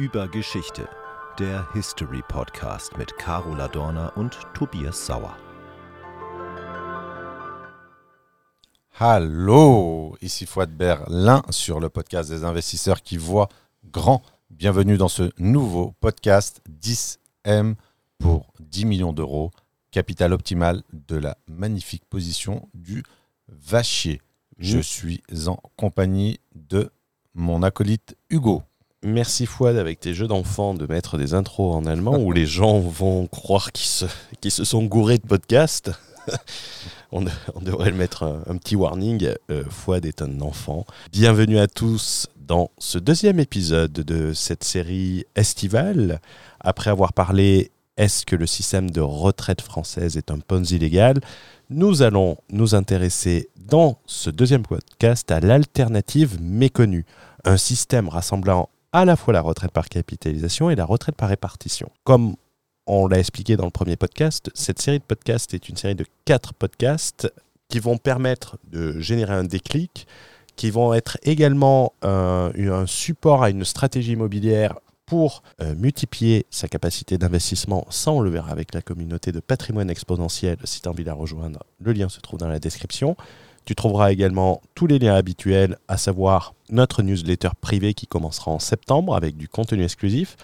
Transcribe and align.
über 0.00 0.28
Geschichte, 0.28 0.88
der 1.38 1.70
History 1.74 2.22
Podcast 2.26 2.96
mit 2.96 3.18
Carola 3.18 3.68
Dorner 3.68 4.16
und 4.16 4.38
Tobias 4.54 5.04
Sauer. 5.04 5.36
Hallo, 8.98 10.16
ici 10.22 10.46
Fouad 10.46 10.74
Berlin 10.74 11.42
sur 11.50 11.80
le 11.80 11.90
podcast 11.90 12.30
des 12.30 12.44
investisseurs 12.44 13.02
qui 13.02 13.18
voient 13.18 13.50
grand. 13.84 14.22
Bienvenue 14.48 14.96
dans 14.96 15.08
ce 15.08 15.32
nouveau 15.36 15.94
podcast 16.00 16.62
10M 16.82 17.74
pour 18.18 18.54
10 18.58 18.86
millions 18.86 19.12
d'euros, 19.12 19.50
capital 19.90 20.32
optimal 20.32 20.82
de 20.94 21.16
la 21.16 21.36
magnifique 21.46 22.06
position 22.06 22.70
du 22.72 23.02
Vachier. 23.48 24.22
Je 24.56 24.78
suis 24.78 25.22
en 25.46 25.58
compagnie 25.76 26.40
de 26.54 26.90
mon 27.34 27.62
acolyte 27.62 28.16
Hugo. 28.30 28.62
Merci 29.02 29.46
Fouad 29.46 29.78
avec 29.78 29.98
tes 29.98 30.12
jeux 30.12 30.26
d'enfants 30.26 30.74
de 30.74 30.86
mettre 30.86 31.16
des 31.16 31.32
intros 31.32 31.74
en 31.74 31.86
allemand 31.86 32.18
où 32.18 32.32
les 32.32 32.44
gens 32.44 32.80
vont 32.80 33.26
croire 33.26 33.72
qu'ils 33.72 33.86
se, 33.88 34.04
qu'ils 34.42 34.50
se 34.50 34.62
sont 34.64 34.84
gourés 34.84 35.16
de 35.16 35.26
podcast. 35.26 35.90
on, 37.10 37.24
devrait 37.62 37.92
le 37.92 37.96
mettre 37.96 38.24
un, 38.24 38.42
un 38.46 38.58
petit 38.58 38.76
warning. 38.76 39.32
Euh, 39.50 39.64
Fouad 39.70 40.04
est 40.04 40.20
un 40.20 40.42
enfant. 40.42 40.84
Bienvenue 41.12 41.58
à 41.58 41.66
tous 41.66 42.26
dans 42.36 42.70
ce 42.76 42.98
deuxième 42.98 43.40
épisode 43.40 43.92
de 43.92 44.34
cette 44.34 44.64
série 44.64 45.24
estivale. 45.34 46.20
Après 46.60 46.90
avoir 46.90 47.14
parlé 47.14 47.70
est-ce 47.96 48.26
que 48.26 48.36
le 48.36 48.46
système 48.46 48.90
de 48.90 49.00
retraite 49.00 49.62
française 49.62 50.18
est 50.18 50.30
un 50.30 50.40
Ponzi 50.40 50.76
illégal 50.76 51.20
Nous 51.70 52.02
allons 52.02 52.36
nous 52.50 52.74
intéresser 52.74 53.48
dans 53.56 53.98
ce 54.04 54.28
deuxième 54.28 54.62
podcast 54.62 55.30
à 55.30 55.40
l'alternative 55.40 56.38
méconnue, 56.38 57.06
un 57.44 57.56
système 57.56 58.08
rassemblant 58.08 58.68
à 58.92 59.04
la 59.04 59.16
fois 59.16 59.32
la 59.32 59.40
retraite 59.40 59.72
par 59.72 59.88
capitalisation 59.88 60.70
et 60.70 60.76
la 60.76 60.84
retraite 60.84 61.16
par 61.16 61.28
répartition. 61.28 61.90
Comme 62.04 62.36
on 62.86 63.06
l'a 63.06 63.18
expliqué 63.18 63.56
dans 63.56 63.64
le 63.64 63.70
premier 63.70 63.96
podcast, 63.96 64.50
cette 64.54 64.80
série 64.80 64.98
de 64.98 65.04
podcasts 65.04 65.54
est 65.54 65.68
une 65.68 65.76
série 65.76 65.94
de 65.94 66.06
quatre 66.24 66.54
podcasts 66.54 67.32
qui 67.68 67.78
vont 67.78 67.98
permettre 67.98 68.58
de 68.70 68.98
générer 68.98 69.34
un 69.34 69.44
déclic, 69.44 70.06
qui 70.56 70.70
vont 70.70 70.92
être 70.92 71.16
également 71.22 71.92
un, 72.02 72.50
un 72.56 72.86
support 72.86 73.44
à 73.44 73.50
une 73.50 73.64
stratégie 73.64 74.12
immobilière 74.12 74.74
pour 75.10 75.42
euh, 75.60 75.74
multiplier 75.74 76.46
sa 76.50 76.68
capacité 76.68 77.18
d'investissement, 77.18 77.84
ça 77.90 78.12
on 78.12 78.20
le 78.20 78.30
verra 78.30 78.52
avec 78.52 78.72
la 78.74 78.80
communauté 78.80 79.32
de 79.32 79.40
patrimoine 79.40 79.90
exponentiel. 79.90 80.56
Si 80.62 80.80
tu 80.80 80.88
as 80.88 80.92
envie 80.92 81.02
de 81.02 81.08
la 81.08 81.14
rejoindre, 81.14 81.64
le 81.80 81.92
lien 81.92 82.08
se 82.08 82.20
trouve 82.20 82.38
dans 82.38 82.46
la 82.46 82.60
description. 82.60 83.16
Tu 83.64 83.74
trouveras 83.74 84.12
également 84.12 84.62
tous 84.74 84.86
les 84.86 84.98
liens 84.98 85.14
habituels, 85.14 85.78
à 85.88 85.96
savoir 85.96 86.54
notre 86.70 87.02
newsletter 87.02 87.50
privé 87.60 87.94
qui 87.94 88.06
commencera 88.06 88.50
en 88.50 88.58
septembre 88.58 89.14
avec 89.14 89.36
du 89.36 89.48
contenu 89.48 89.84
exclusif, 89.84 90.36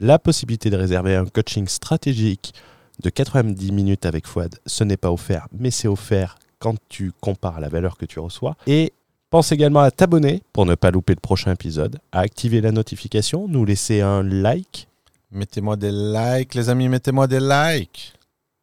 la 0.00 0.18
possibilité 0.18 0.70
de 0.70 0.76
réserver 0.76 1.14
un 1.14 1.26
coaching 1.26 1.68
stratégique 1.68 2.54
de 3.02 3.10
90 3.10 3.72
minutes 3.72 4.06
avec 4.06 4.26
Fouad. 4.26 4.58
Ce 4.66 4.84
n'est 4.84 4.96
pas 4.96 5.12
offert, 5.12 5.48
mais 5.56 5.70
c'est 5.70 5.88
offert 5.88 6.38
quand 6.58 6.76
tu 6.88 7.12
compares 7.20 7.60
la 7.60 7.68
valeur 7.68 7.96
que 7.96 8.06
tu 8.06 8.20
reçois. 8.20 8.56
Et 8.66 8.92
Pense 9.32 9.50
également 9.50 9.80
à 9.80 9.90
t'abonner 9.90 10.42
pour 10.52 10.66
ne 10.66 10.74
pas 10.74 10.90
louper 10.90 11.14
le 11.14 11.20
prochain 11.20 11.52
épisode, 11.52 11.98
à 12.12 12.20
activer 12.20 12.60
la 12.60 12.70
notification, 12.70 13.48
nous 13.48 13.64
laisser 13.64 14.02
un 14.02 14.22
like. 14.22 14.88
Mettez-moi 15.30 15.76
des 15.76 15.90
likes, 15.90 16.54
les 16.54 16.68
amis, 16.68 16.90
mettez-moi 16.90 17.26
des 17.26 17.40
likes. 17.40 18.12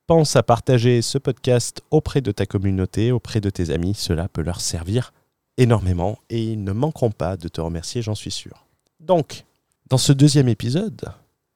Pense 0.10 0.36
à 0.36 0.42
partager 0.42 1.04
ce 1.04 1.20
podcast 1.20 1.84
auprès 1.92 2.22
de 2.22 2.32
ta 2.32 2.48
communauté, 2.48 3.12
auprès 3.12 3.42
de 3.42 3.52
tes 3.52 3.70
amis. 3.70 3.94
Cela 3.94 4.28
peut 4.28 4.42
leur 4.42 4.60
servir 4.60 5.14
énormément 5.58 6.18
et 6.32 6.44
ils 6.44 6.64
ne 6.64 6.72
manqueront 6.72 7.12
pas 7.12 7.38
de 7.38 7.48
te 7.48 7.62
remercier, 7.62 8.02
j'en 8.02 8.16
suis 8.16 8.32
sûr. 8.32 8.66
Donc, 9.00 9.46
dans 9.88 10.00
ce 10.00 10.12
deuxième 10.12 10.48
épisode, 10.48 11.14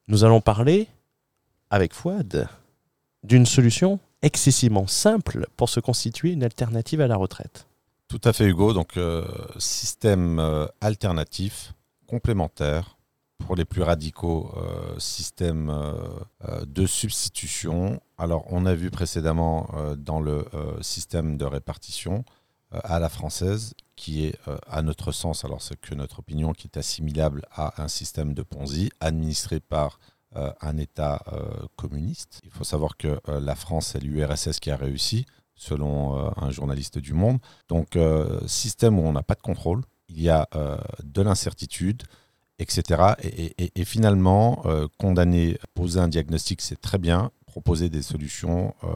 nous 0.07 0.23
allons 0.23 0.39
parler, 0.39 0.87
avec 1.71 1.95
Fouad, 1.95 2.47
d'une 3.23 3.47
solution 3.47 3.99
excessivement 4.21 4.85
simple 4.85 5.47
pour 5.57 5.67
se 5.67 5.79
constituer 5.79 6.29
une 6.29 6.43
alternative 6.43 7.01
à 7.01 7.07
la 7.07 7.15
retraite. 7.15 7.65
Tout 8.07 8.21
à 8.23 8.33
fait, 8.33 8.45
Hugo. 8.45 8.73
Donc, 8.73 8.97
euh, 8.97 9.25
système 9.57 10.37
euh, 10.37 10.67
alternatif, 10.79 11.73
complémentaire, 12.05 12.97
pour 13.39 13.55
les 13.55 13.65
plus 13.65 13.81
radicaux, 13.81 14.51
euh, 14.57 14.97
système 14.99 15.69
euh, 15.69 15.93
euh, 16.47 16.65
de 16.65 16.85
substitution. 16.85 18.01
Alors, 18.17 18.45
on 18.49 18.65
a 18.65 18.73
vu 18.73 18.89
précédemment 18.89 19.69
dans 19.97 20.21
le 20.21 20.45
système 20.81 21.37
de 21.37 21.45
répartition 21.45 22.23
à 22.71 22.99
la 22.99 23.09
française, 23.09 23.73
qui 23.95 24.25
est, 24.25 24.39
à 24.67 24.81
notre 24.81 25.11
sens, 25.11 25.45
alors 25.45 25.61
c'est 25.61 25.79
que 25.79 25.93
notre 25.93 26.19
opinion, 26.19 26.53
qui 26.53 26.67
est 26.67 26.77
assimilable 26.77 27.43
à 27.51 27.83
un 27.83 27.87
système 27.87 28.33
de 28.33 28.41
Ponzi 28.41 28.89
administré 28.99 29.59
par 29.59 29.99
un 30.33 30.77
État 30.77 31.23
communiste. 31.75 32.39
Il 32.43 32.49
faut 32.49 32.63
savoir 32.63 32.97
que 32.97 33.19
la 33.27 33.55
France, 33.55 33.87
c'est 33.87 33.99
l'URSS 33.99 34.59
qui 34.59 34.71
a 34.71 34.77
réussi 34.77 35.25
selon 35.55 36.31
un 36.41 36.49
journaliste 36.49 36.97
du 36.97 37.13
Monde. 37.13 37.39
Donc, 37.67 37.97
système 38.47 38.99
où 38.99 39.03
on 39.03 39.11
n'a 39.11 39.23
pas 39.23 39.35
de 39.35 39.41
contrôle, 39.41 39.83
il 40.07 40.21
y 40.21 40.29
a 40.29 40.47
de 41.03 41.21
l'incertitude, 41.21 42.03
etc. 42.59 43.13
Et, 43.23 43.85
finalement, 43.85 44.61
euh, 44.65 44.87
condamner, 44.97 45.57
poser 45.73 45.99
un 45.99 46.07
diagnostic, 46.07 46.61
c'est 46.61 46.79
très 46.79 46.97
bien. 46.97 47.31
Proposer 47.45 47.89
des 47.89 48.01
solutions 48.01 48.73
euh, 48.83 48.87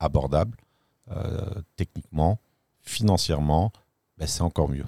abordables, 0.00 0.56
euh, 1.10 1.62
techniquement, 1.76 2.38
financièrement, 2.82 3.72
ben, 4.18 4.26
c'est 4.26 4.42
encore 4.42 4.68
mieux. 4.68 4.86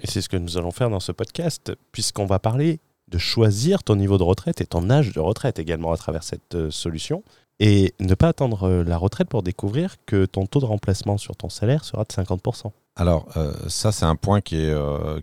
Et 0.00 0.08
c'est 0.08 0.20
ce 0.20 0.28
que 0.28 0.36
nous 0.36 0.56
allons 0.56 0.72
faire 0.72 0.90
dans 0.90 1.00
ce 1.00 1.12
podcast, 1.12 1.72
puisqu'on 1.92 2.26
va 2.26 2.38
parler 2.40 2.80
de 3.08 3.18
choisir 3.18 3.82
ton 3.82 3.96
niveau 3.96 4.18
de 4.18 4.22
retraite 4.22 4.60
et 4.60 4.66
ton 4.66 4.90
âge 4.90 5.12
de 5.12 5.20
retraite 5.20 5.58
également 5.58 5.92
à 5.92 5.96
travers 5.96 6.22
cette 6.22 6.54
euh, 6.54 6.70
solution. 6.70 7.22
Et 7.60 7.94
ne 8.00 8.14
pas 8.14 8.28
attendre 8.28 8.64
euh, 8.64 8.84
la 8.84 8.96
retraite 8.96 9.28
pour 9.28 9.42
découvrir 9.42 9.96
que 10.06 10.24
ton 10.24 10.46
taux 10.46 10.60
de 10.60 10.64
remplacement 10.64 11.18
sur 11.18 11.36
ton 11.36 11.48
salaire 11.48 11.84
sera 11.84 12.04
de 12.04 12.08
50%. 12.08 12.72
Alors, 12.96 13.28
euh, 13.36 13.52
ça, 13.68 13.92
c'est 13.92 14.04
un 14.04 14.16
point 14.16 14.40
qui 14.40 14.56
est, 14.56 14.74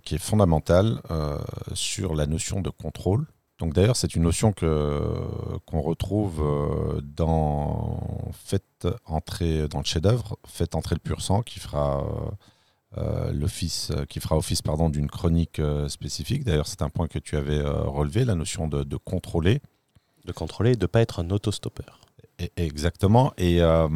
qui 0.04 0.16
est 0.16 0.22
fondamental 0.22 1.02
sur 1.74 2.16
la 2.16 2.26
notion 2.26 2.60
de 2.62 2.70
contrôle. 2.70 3.26
Donc, 3.60 3.74
d'ailleurs, 3.74 3.96
c'est 3.96 4.16
une 4.16 4.24
notion 4.24 4.52
que, 4.52 5.02
qu'on 5.66 5.82
retrouve 5.82 6.44
dans 7.16 8.00
Faites 8.34 8.88
entrer 9.06 9.70
dans 9.70 9.80
le 9.80 9.86
chef-d'œuvre, 9.86 10.38
Faites 10.46 10.76
entrer 10.76 10.96
le 10.96 11.00
pur 11.00 11.22
sang, 11.22 11.44
qui 11.44 11.60
fera, 11.60 12.04
euh, 12.98 13.02
euh, 13.02 13.32
l'office, 13.32 13.92
qui 14.10 14.20
fera 14.20 14.38
office 14.38 14.62
pardon, 14.62 14.90
d'une 14.90 15.10
chronique 15.10 15.60
euh, 15.60 15.88
spécifique. 15.88 16.44
D'ailleurs, 16.44 16.68
c'est 16.68 16.82
un 16.82 16.90
point 16.90 17.08
que 17.08 17.20
tu 17.20 17.36
avais 17.38 17.62
relevé, 17.62 18.26
la 18.26 18.36
notion 18.36 18.68
de, 18.68 18.84
de 18.84 18.98
contrôler. 18.98 19.62
De 20.26 20.32
contrôler 20.32 20.72
et 20.72 20.76
de 20.76 20.84
ne 20.84 20.88
pas 20.88 21.02
être 21.02 21.20
un 21.20 21.30
autostoppeur. 21.30 22.02
Et- 22.40 22.52
Exactement. 22.58 23.34
Et 23.38 23.62
euh, 23.62 23.88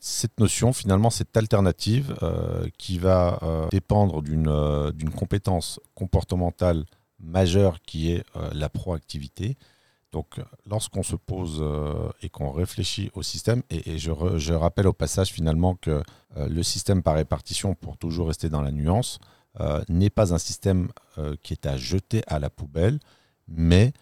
cette 0.00 0.38
notion, 0.40 0.72
finalement, 0.72 1.10
cette 1.10 1.36
alternative 1.36 2.16
euh, 2.22 2.66
qui 2.78 2.98
va 2.98 3.38
euh, 3.42 3.68
dépendre 3.70 4.22
d'une 4.22 5.10
compétence 5.14 5.78
comportementale 5.94 6.84
majeure 7.22 7.80
qui 7.82 8.12
est 8.12 8.24
la 8.52 8.68
proactivité. 8.70 9.56
Donc, 10.12 10.38
euh, 10.38 10.42
lorsqu'on 10.66 11.02
se 11.02 11.14
pose 11.16 11.58
euh, 11.60 12.10
et 12.22 12.28
qu'on 12.28 12.50
réfléchit 12.50 13.10
au 13.14 13.22
système, 13.22 13.62
et, 13.70 13.98
je, 13.98 14.52
rappelle 14.52 14.86
au 14.86 14.92
passage 14.92 15.28
finalement 15.28 15.76
que 15.76 16.02
euh, 16.36 16.48
le 16.48 16.62
système 16.62 17.02
par 17.02 17.14
répartition, 17.14 17.74
pour 17.74 17.96
toujours 17.96 18.28
rester 18.28 18.48
dans 18.48 18.62
la 18.62 18.72
nuance, 18.72 19.18
n'est 19.88 20.10
pas 20.10 20.32
un 20.32 20.38
système 20.38 20.90
qui 21.42 21.54
est 21.54 21.66
à 21.66 21.76
jeter 21.76 22.22
à 22.28 22.38
la 22.38 22.50
poubelle, 22.50 23.00
mais 23.48 23.92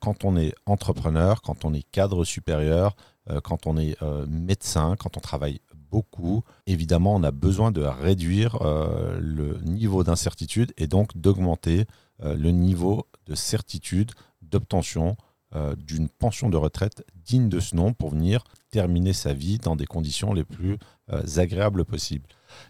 quand 0.00 0.24
on 0.24 0.36
est 0.36 0.52
entrepreneur, 0.66 1.40
quand 1.40 1.64
on 1.64 1.72
est 1.72 1.84
cadre 1.92 2.24
supérieur, 2.24 2.96
quand 3.44 3.68
on 3.68 3.76
est 3.76 3.96
médecin, 4.26 4.96
quand 4.98 5.16
on 5.16 5.20
travaille 5.20 5.60
beaucoup, 5.88 6.42
évidemment, 6.66 7.14
on 7.14 7.22
a 7.22 7.30
besoin 7.30 7.70
de 7.70 7.82
réduire 7.82 8.58
le 8.60 9.60
niveau 9.62 10.02
d'incertitude 10.02 10.72
et 10.76 10.88
donc 10.88 11.16
d'augmenter 11.16 11.86
le 12.18 12.50
niveau 12.50 13.06
de 13.26 13.36
certitude 13.36 14.10
d'obtention 14.42 15.16
euh, 15.54 15.74
d'une 15.76 16.08
pension 16.08 16.48
de 16.48 16.56
retraite 16.56 17.04
digne 17.24 17.48
de 17.48 17.60
ce 17.60 17.76
nom 17.76 17.92
pour 17.92 18.10
venir 18.10 18.44
terminer 18.70 19.12
sa 19.12 19.32
vie 19.32 19.58
dans 19.58 19.76
des 19.76 19.86
conditions 19.86 20.32
les 20.32 20.44
plus 20.44 20.78
euh, 21.12 21.22
agréables 21.36 21.84
possibles. 21.84 22.26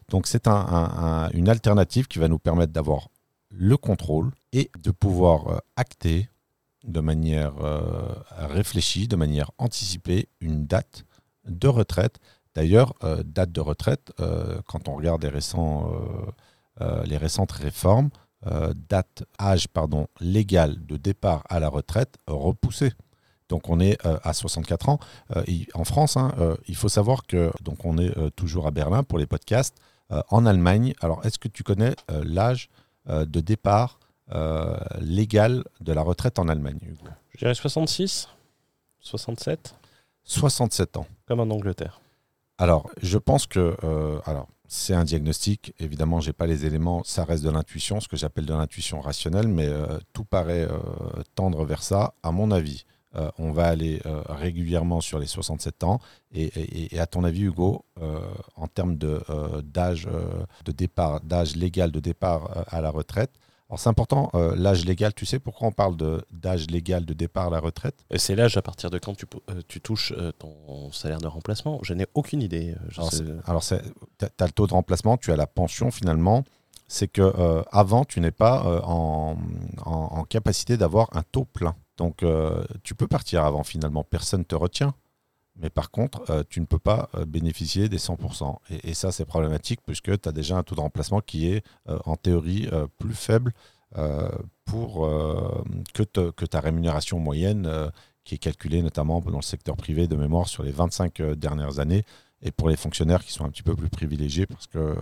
Donc 0.08 0.26
c'est 0.26 0.46
un- 0.48 0.52
un- 0.52 1.24
un- 1.24 1.30
une 1.30 1.48
alternative 1.48 2.06
qui 2.08 2.18
va 2.18 2.28
nous 2.28 2.38
permettre 2.38 2.72
d'avoir 2.72 3.08
le 3.50 3.76
contrôle 3.76 4.30
et 4.52 4.70
de 4.82 4.90
pouvoir 4.90 5.46
euh, 5.48 5.58
acter 5.76 6.28
de 6.84 6.98
manière 7.00 7.52
réfléchie, 8.38 9.06
de 9.06 9.14
manière 9.14 9.52
anticipée, 9.58 10.28
une 10.40 10.66
date 10.66 11.04
de 11.46 11.68
retraite. 11.68 12.18
D'ailleurs, 12.56 12.94
date 13.24 13.52
de 13.52 13.60
retraite, 13.60 14.12
quand 14.66 14.88
on 14.88 14.96
regarde 14.96 15.22
les 15.24 17.16
récentes 17.16 17.52
réformes, 17.52 18.10
euh, 18.46 18.72
date, 18.88 19.24
âge 19.40 19.68
pardon, 19.68 20.08
légal 20.20 20.84
de 20.86 20.96
départ 20.96 21.44
à 21.48 21.60
la 21.60 21.68
retraite 21.68 22.16
repoussé. 22.26 22.92
Donc 23.48 23.68
on 23.68 23.78
est 23.78 24.04
euh, 24.04 24.18
à 24.24 24.32
64 24.32 24.88
ans. 24.88 24.98
Euh, 25.36 25.44
en 25.74 25.84
France, 25.84 26.16
hein, 26.16 26.32
il 26.66 26.74
faut 26.74 26.88
savoir 26.88 27.26
que 27.26 27.52
donc 27.62 27.84
on 27.84 27.98
est 27.98 28.12
toujours 28.34 28.66
à 28.66 28.70
Berlin 28.70 29.02
pour 29.04 29.18
les 29.18 29.26
podcasts. 29.26 29.76
En 30.28 30.44
Allemagne, 30.44 30.92
alors 31.00 31.24
est-ce 31.24 31.38
que 31.38 31.48
tu 31.48 31.62
connais 31.62 31.94
l'âge 32.22 32.68
de 33.08 33.40
départ 33.40 33.98
légal 35.00 35.64
de 35.80 35.92
la 35.94 36.02
retraite 36.02 36.38
en 36.38 36.48
Allemagne 36.48 36.78
Hugo? 36.82 37.06
Je 37.30 37.38
dirais 37.38 37.54
66 37.54 38.28
67 39.00 39.74
67 40.24 40.98
ans. 40.98 41.06
Comme 41.26 41.40
en 41.40 41.44
Angleterre. 41.44 42.02
Alors, 42.58 42.90
je 43.00 43.16
pense 43.16 43.46
que 43.46 43.74
alors 44.26 44.48
c'est 44.72 44.94
un 44.94 45.04
diagnostic. 45.04 45.74
Évidemment, 45.78 46.20
j'ai 46.20 46.32
pas 46.32 46.46
les 46.46 46.64
éléments. 46.64 47.02
Ça 47.04 47.24
reste 47.24 47.44
de 47.44 47.50
l'intuition, 47.50 48.00
ce 48.00 48.08
que 48.08 48.16
j'appelle 48.16 48.46
de 48.46 48.54
l'intuition 48.54 49.02
rationnelle, 49.02 49.46
mais 49.46 49.66
euh, 49.66 49.98
tout 50.14 50.24
paraît 50.24 50.62
euh, 50.62 50.78
tendre 51.34 51.66
vers 51.66 51.82
ça. 51.82 52.14
À 52.22 52.32
mon 52.32 52.50
avis, 52.50 52.86
euh, 53.14 53.30
on 53.36 53.52
va 53.52 53.66
aller 53.66 54.00
régulièrement 54.30 55.02
sur 55.02 55.18
les 55.18 55.26
67 55.26 55.84
ans. 55.84 56.00
Et, 56.32 56.98
à 56.98 57.06
ton 57.06 57.22
avis, 57.22 57.42
Hugo, 57.42 57.84
en 58.56 58.66
termes 58.66 58.96
d'âge 58.96 60.08
de 60.64 60.72
départ, 60.72 61.20
d'âge 61.20 61.54
légal 61.54 61.90
de 61.90 62.00
départ 62.00 62.64
à 62.68 62.80
la 62.80 62.88
retraite. 62.88 63.32
Alors 63.72 63.80
c'est 63.80 63.88
important, 63.88 64.30
euh, 64.34 64.54
l'âge 64.54 64.84
légal. 64.84 65.14
Tu 65.14 65.24
sais 65.24 65.38
pourquoi 65.38 65.66
on 65.68 65.72
parle 65.72 65.96
d'âge 66.30 66.66
légal 66.66 67.06
de 67.06 67.14
départ 67.14 67.46
à 67.46 67.50
la 67.50 67.58
retraite? 67.58 68.04
Et 68.10 68.18
C'est 68.18 68.34
l'âge 68.36 68.58
à 68.58 68.62
partir 68.62 68.90
de 68.90 68.98
quand 68.98 69.14
tu, 69.16 69.24
euh, 69.48 69.62
tu 69.66 69.80
touches 69.80 70.12
euh, 70.14 70.30
ton 70.32 70.92
salaire 70.92 71.16
de 71.22 71.26
remplacement. 71.26 71.78
Je 71.82 71.94
n'ai 71.94 72.06
aucune 72.12 72.42
idée. 72.42 72.74
Je 72.90 73.00
Alors, 73.46 73.62
tu 73.64 73.72
as, 73.74 74.46
le 74.46 74.52
taux 74.52 74.66
de 74.66 74.74
remplacement, 74.74 75.16
tu 75.16 75.32
as 75.32 75.36
la 75.36 75.46
pension 75.46 75.90
finalement. 75.90 76.44
C'est 76.86 77.08
que 77.08 77.22
euh, 77.22 77.62
avant, 77.72 78.04
tu 78.04 78.20
n'es 78.20 78.30
pas 78.30 78.66
euh, 78.66 78.80
en, 78.82 79.38
en- 79.86 79.90
en 80.18 80.24
capacité 80.24 80.76
d'avoir 80.76 81.08
un 81.16 81.22
taux 81.22 81.46
plein. 81.46 81.74
Donc, 81.96 82.22
euh, 82.22 82.62
tu 82.82 82.94
peux 82.94 83.06
partir 83.06 83.42
avant 83.42 83.62
finalement. 83.64 84.04
Personne 84.04 84.40
ne 84.40 84.44
te 84.44 84.54
retient. 84.54 84.92
Mais 85.56 85.70
par 85.70 85.90
contre, 85.90 86.30
euh, 86.30 86.42
tu 86.48 86.60
ne 86.60 86.66
peux 86.66 86.78
pas 86.78 87.10
euh, 87.14 87.24
bénéficier 87.24 87.88
des 87.88 87.98
100%. 87.98 88.56
Et, 88.84 88.94
ça, 88.94 89.12
c'est 89.12 89.24
problématique 89.24 89.80
puisque 89.84 90.20
tu 90.20 90.28
as 90.28 90.32
déjà 90.32 90.56
un 90.56 90.62
taux 90.62 90.74
de 90.74 90.80
remplacement 90.80 91.20
qui 91.20 91.48
est 91.48 91.64
euh, 91.88 91.98
en 92.04 92.16
théorie 92.16 92.68
plus 92.98 93.14
faible 93.14 93.52
pour, 94.64 95.06
que, 95.92 96.30
que 96.30 96.46
ta 96.46 96.60
rémunération 96.60 97.18
moyenne 97.18 97.90
qui 98.24 98.36
est 98.36 98.38
calculée 98.38 98.80
notamment 98.80 99.20
dans 99.20 99.36
le 99.36 99.42
secteur 99.42 99.76
privé 99.76 100.06
de 100.06 100.16
mémoire 100.16 100.48
sur 100.48 100.62
les 100.62 100.70
25 100.70 101.20
euh, 101.20 101.34
dernières 101.34 101.78
années 101.78 102.04
et 102.40 102.52
pour 102.52 102.70
les 102.70 102.76
fonctionnaires 102.76 103.22
qui 103.22 103.32
sont 103.32 103.44
un 103.44 103.50
petit 103.50 103.62
peu 103.62 103.76
plus 103.76 103.90
privilégiés 103.90 104.46
parce 104.46 104.66
que 104.66 104.96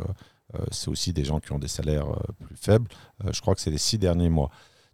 c'est 0.72 0.88
aussi 0.88 1.12
des 1.12 1.24
gens 1.24 1.38
qui 1.38 1.52
ont 1.52 1.60
des 1.60 1.68
salaires 1.68 2.08
plus 2.40 2.56
faibles. 2.56 2.88
Je 3.30 3.40
crois 3.40 3.54
que 3.54 3.60
c'est 3.60 3.70
les 3.70 3.78
six 3.78 3.98
derniers 3.98 4.28
mois. 4.28 4.50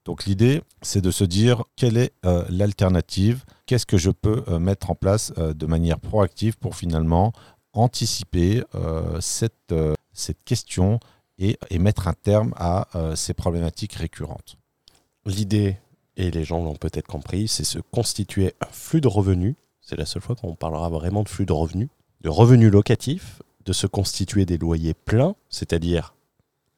Donc 0.07 0.25
l'idée, 0.25 0.63
c'est 0.83 1.01
de 1.01 1.11
se 1.11 1.25
dire 1.25 1.65
quelle 1.75 1.97
est 1.97 2.13
euh, 2.25 2.45
l'alternative, 2.49 3.45
qu'est-ce 3.67 3.87
que 3.87 3.99
je 3.99 4.11
peux 4.11 4.45
euh, 4.47 4.61
mettre 4.61 4.91
en 4.91 4.95
place 4.95 5.33
euh, 5.37 5.53
de 5.53 5.67
manière 5.67 5.99
proactive 5.99 6.57
pour 6.57 6.77
finalement 6.77 7.33
anticiper 7.73 8.63
cette, 9.21 9.75
question 10.47 10.99
et, 11.39 11.59
et 11.69 11.79
mettre 11.79 12.09
un 12.09 12.15
terme 12.15 12.55
à 12.57 12.89
ces 13.15 13.35
problématiques 13.35 13.93
récurrentes? 13.93 14.57
L'idée, 15.27 15.77
et 16.17 16.31
les 16.31 16.43
gens 16.43 16.65
l'ont 16.65 16.77
peut-être 16.77 17.07
compris, 17.07 17.49
c'est 17.49 17.65
se 17.65 17.79
constituer 17.79 18.55
un 18.63 18.73
flux 18.73 19.03
de 19.03 19.09
revenus. 19.09 19.57
C'est 19.83 19.97
la 19.97 20.07
seule 20.07 20.23
fois 20.23 20.37
qu'on 20.37 20.55
parlera 20.55 20.89
vraiment 20.89 21.23
de 21.23 21.29
flux 21.29 21.45
de 21.45 21.53
revenus, 21.53 21.91
de 22.23 22.31
revenus 22.31 22.73
locatifs, 22.73 23.43
de 23.67 23.75
se 23.75 23.87
constituer 23.87 24.47
des 24.47 24.57
loyers 24.57 24.95
pleins, 24.95 25.35
c'est-à-dire 25.51 26.15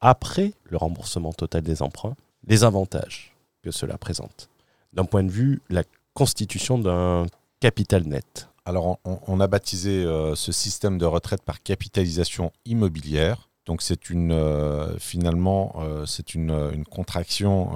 après 0.01 0.51
le 0.65 0.75
remboursement 0.75 1.31
total 1.31 1.61
des 1.61 1.81
emprunts, 1.81 2.17
les 2.47 2.63
avantages 2.63 3.35
que 3.61 3.71
cela 3.71 3.97
présente. 3.97 4.49
D'un 4.93 5.05
point 5.05 5.23
de 5.23 5.31
vue, 5.31 5.61
la 5.69 5.83
constitution 6.13 6.77
d'un 6.79 7.25
capital 7.59 8.03
net. 8.03 8.49
Alors, 8.65 8.99
on, 9.03 9.39
a 9.39 9.47
baptisé 9.47 10.03
euh, 10.03 10.35
ce 10.35 10.51
système 10.51 10.97
de 10.97 11.05
retraite 11.05 11.41
par 11.41 11.63
capitalisation 11.63 12.51
immobilière. 12.65 13.49
Donc, 13.65 13.81
c'est 13.81 14.09
une 14.09 14.31
euh, 14.31 14.97
finalement 14.99 15.75
euh, 15.77 16.05
c'est 16.05 16.35
une, 16.35 16.51
une 16.51 16.85
contraction 16.85 17.71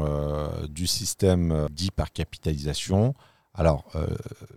du 0.69 0.87
système 0.87 1.67
dit 1.71 1.91
par 1.91 2.11
capitalisation. 2.11 3.15
Alors, 3.55 3.85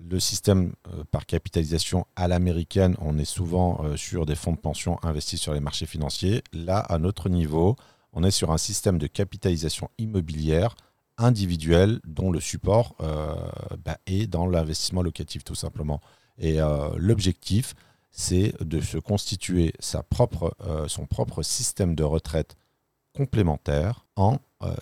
le 0.08 0.18
système 0.20 0.72
par 1.10 1.26
capitalisation 1.26 2.06
à 2.16 2.28
l'américaine, 2.28 2.96
on 3.00 3.18
est 3.18 3.26
souvent 3.26 3.82
sur 3.94 4.24
des 4.24 4.34
fonds 4.34 4.52
de 4.52 4.58
pension 4.58 4.98
investis 5.02 5.40
sur 5.40 5.52
les 5.52 5.60
marchés 5.60 5.84
financiers. 5.86 6.42
Là, 6.54 6.78
à 6.78 6.98
notre 6.98 7.28
niveau, 7.28 7.76
on 8.16 8.24
est 8.24 8.30
sur 8.32 8.50
un 8.50 8.58
système 8.58 8.98
de 8.98 9.06
capitalisation 9.06 9.90
immobilière 9.98 10.74
individuel 11.18 12.00
dont 12.06 12.30
le 12.32 12.40
support 12.40 12.96
euh, 13.00 13.34
bah, 13.84 13.98
est 14.06 14.26
dans 14.26 14.46
l'investissement 14.46 15.02
locatif 15.02 15.44
tout 15.44 15.54
simplement. 15.54 16.00
Et 16.38 16.60
euh, 16.60 16.88
l'objectif, 16.96 17.74
c'est 18.10 18.54
de 18.64 18.80
se 18.80 18.96
constituer 18.98 19.74
euh, 19.82 20.88
son 20.88 21.06
propre 21.06 21.42
système 21.42 21.94
de 21.94 22.02
retraite 22.02 22.56
complémentaire 23.14 24.06
en 24.16 24.38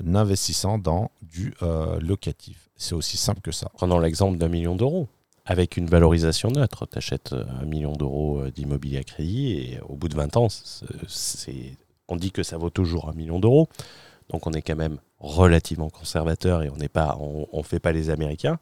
investissant 0.07 0.79
dans 0.79 1.11
du 1.23 1.55
locatif. 2.01 2.69
C'est 2.77 2.95
aussi 2.95 3.17
simple 3.17 3.41
que 3.41 3.53
ça. 3.53 3.71
Prenons 3.75 3.99
l'exemple 3.99 4.39
d'un 4.39 4.49
million 4.49 4.75
d'euros. 4.77 5.09
Avec 5.45 5.77
une 5.77 5.87
valorisation 5.87 6.51
neutre, 6.51 6.87
tu 6.87 6.99
achètes 6.99 7.33
un 7.33 7.65
million 7.65 7.93
d'euros 7.93 8.49
d'immobilier 8.51 8.99
à 8.99 9.05
crédit 9.05 9.53
et 9.53 9.81
au 9.83 9.95
bout 9.95 10.09
de 10.09 10.15
20 10.17 10.37
ans, 10.37 10.49
c'est- 10.49 11.77
on 12.09 12.17
dit 12.17 12.33
que 12.33 12.43
ça 12.43 12.57
vaut 12.57 12.71
toujours 12.71 13.09
un 13.09 13.13
million 13.13 13.39
d'euros. 13.39 13.69
Donc 14.31 14.47
on 14.47 14.53
est 14.53 14.63
quand 14.63 14.77
même 14.77 14.99
relativement 15.19 15.91
conservateur 15.91 16.63
et 16.63 16.71
on 16.71 16.77
n'est 16.77 16.89
pas, 16.89 17.17
on, 17.21 17.63
fait 17.63 17.81
pas 17.81 17.93
les 17.93 18.11
Américains. 18.11 18.59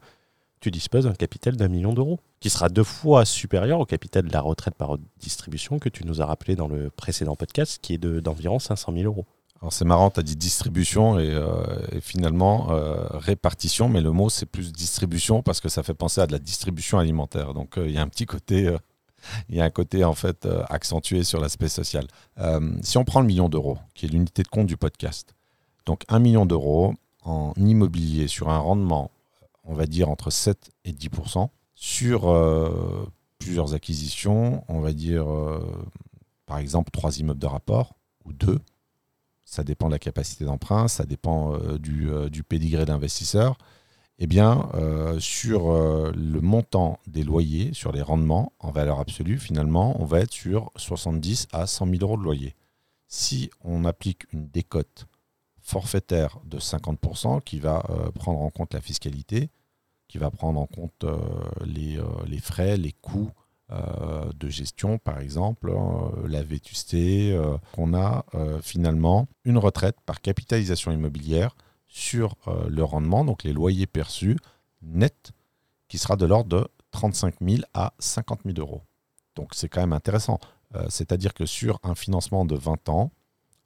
Tu 0.59 0.71
disposes 0.71 1.05
d'un 1.05 1.13
capital 1.13 1.57
d'un 1.57 1.67
million 1.67 1.93
d'euros, 1.93 2.19
qui 2.39 2.49
sera 2.49 2.69
deux 2.69 2.83
fois 2.83 3.25
supérieur 3.25 3.79
au 3.79 3.85
capital 3.85 4.23
de 4.25 4.31
la 4.31 4.39
retraite 4.39 4.75
par 4.75 4.97
distribution 5.19 5.77
que 5.77 5.89
tu 5.89 6.05
nous 6.05 6.21
as 6.21 6.25
rappelé 6.25 6.55
dans 6.55 6.67
le 6.67 6.89
précédent 6.89 7.35
podcast, 7.35 7.79
qui 7.81 7.95
est 7.95 7.97
de- 7.97 8.21
d'environ 8.21 8.59
500 8.59 8.93
000 8.93 9.05
euros. 9.05 9.25
Alors 9.61 9.71
c'est 9.71 9.85
marrant, 9.85 10.09
tu 10.09 10.19
as 10.19 10.23
dit 10.23 10.35
distribution 10.35 11.19
et, 11.19 11.29
euh, 11.29 11.99
finalement 12.01 12.71
euh, 12.71 13.07
répartition, 13.11 13.87
mais 13.87 14.01
le 14.01 14.11
mot 14.11 14.29
c'est 14.29 14.45
plus 14.45 14.73
distribution 14.73 15.41
parce 15.41 15.61
que 15.61 15.69
ça 15.69 15.83
fait 15.83 15.93
penser 15.93 16.19
à 16.19 16.27
de 16.27 16.33
la 16.33 16.39
distribution 16.39 16.97
alimentaire. 16.97 17.53
Donc 17.53 17.77
euh, 17.77 17.87
il 17.87 17.93
y 17.93 17.97
a 17.97 18.01
un 18.01 18.09
petit 18.09 18.25
côté, 18.25 18.73
il 19.49 19.55
y 19.55 19.61
a 19.61 19.63
un 19.63 19.69
côté 19.69 20.03
en 20.03 20.13
fait 20.13 20.45
euh, 20.45 20.63
accentué 20.69 21.23
sur 21.23 21.39
l'aspect 21.39 21.69
social. 21.69 22.07
Euh, 22.39 22.75
si 22.81 22.97
on 22.97 23.05
prend 23.05 23.21
le 23.21 23.27
million 23.27 23.49
d'euros, 23.49 23.77
qui 23.93 24.05
est 24.05 24.09
l'unité 24.09 24.43
de 24.43 24.47
compte 24.47 24.67
du 24.67 24.77
podcast, 24.77 25.33
donc 25.85 26.03
un 26.09 26.19
million 26.19 26.45
d'euros 26.45 26.93
en 27.23 27.53
immobilier 27.57 28.27
sur 28.27 28.49
un 28.49 28.57
rendement, 28.57 29.11
on 29.63 29.73
va 29.73 29.85
dire 29.85 30.09
entre 30.09 30.29
7 30.29 30.71
et 30.85 30.91
10% 30.91 31.49
sur 31.75 32.29
euh, 32.29 33.05
plusieurs 33.39 33.73
acquisitions, 33.73 34.63
on 34.67 34.79
va 34.79 34.93
dire 34.93 35.25
par 36.45 36.57
exemple 36.57 36.91
trois 36.91 37.17
immeubles 37.19 37.39
de 37.39 37.47
rapport 37.47 37.95
ou 38.25 38.33
deux. 38.33 38.59
Ça 39.45 39.63
dépend 39.63 39.87
de 39.87 39.93
la 39.93 39.99
capacité 39.99 40.45
d'emprunt, 40.45 40.87
ça 40.87 41.05
dépend 41.05 41.57
du, 41.77 42.09
du 42.31 42.43
pédigré 42.43 42.85
d'investisseur, 42.85 43.57
eh 44.19 44.27
bien, 44.27 44.69
euh, 44.75 45.19
sur 45.19 45.71
euh, 45.71 46.11
le 46.15 46.39
montant 46.39 46.99
des 47.07 47.23
loyers, 47.23 47.73
sur 47.73 47.91
les 47.91 48.01
rendements 48.01 48.53
en 48.59 48.71
valeur 48.71 48.99
absolue, 48.99 49.39
finalement, 49.39 49.99
on 49.99 50.05
va 50.05 50.19
être 50.19 50.31
sur 50.31 50.71
70 50.75 51.47
à 51.51 51.65
100 51.65 51.87
000 51.87 51.97
euros 52.01 52.17
de 52.17 52.23
loyer. 52.23 52.55
Si 53.07 53.49
on 53.61 53.85
applique 53.85 54.31
une 54.31 54.47
décote 54.47 55.07
forfaitaire 55.59 56.39
de 56.45 56.59
50% 56.59 57.41
qui 57.41 57.59
va 57.59 57.83
euh, 57.89 58.11
prendre 58.11 58.39
en 58.39 58.49
compte 58.49 58.73
la 58.73 58.81
fiscalité, 58.81 59.49
qui 60.07 60.19
va 60.19 60.29
prendre 60.29 60.59
en 60.59 60.67
compte 60.67 61.05
les, 61.65 61.97
frais, 62.39 62.77
les 62.77 62.91
coûts 62.91 63.31
de 63.71 64.49
gestion, 64.49 64.99
par 64.99 65.19
exemple, 65.19 65.71
euh, 65.71 66.27
la 66.27 66.43
vétusté, 66.43 67.35
qu'on 67.71 67.95
a 67.95 68.23
finalement 68.61 69.27
une 69.43 69.57
retraite 69.57 69.95
par 70.05 70.21
capitalisation 70.21 70.91
immobilière 70.91 71.55
sur 71.93 72.37
euh, 72.47 72.67
le 72.69 72.83
rendement, 72.83 73.23
donc 73.23 73.43
les 73.43 73.53
loyers 73.53 73.85
perçus 73.85 74.35
net, 74.81 75.31
qui 75.87 75.99
sera 75.99 76.15
de 76.15 76.25
l'ordre 76.25 76.49
de 76.49 76.67
35 76.89 77.35
000 77.39 77.61
à 77.75 77.93
50 77.99 78.39
000 78.45 78.57
euros. 78.57 78.81
Donc 79.35 79.51
c'est 79.53 79.69
quand 79.69 79.81
même 79.81 79.93
intéressant. 79.93 80.39
Euh, 80.75 80.87
C'est-à-dire 80.89 81.35
que 81.35 81.45
sur 81.45 81.79
un 81.83 81.93
financement 81.93 82.45
de 82.45 82.55
20 82.55 82.89
ans, 82.89 83.11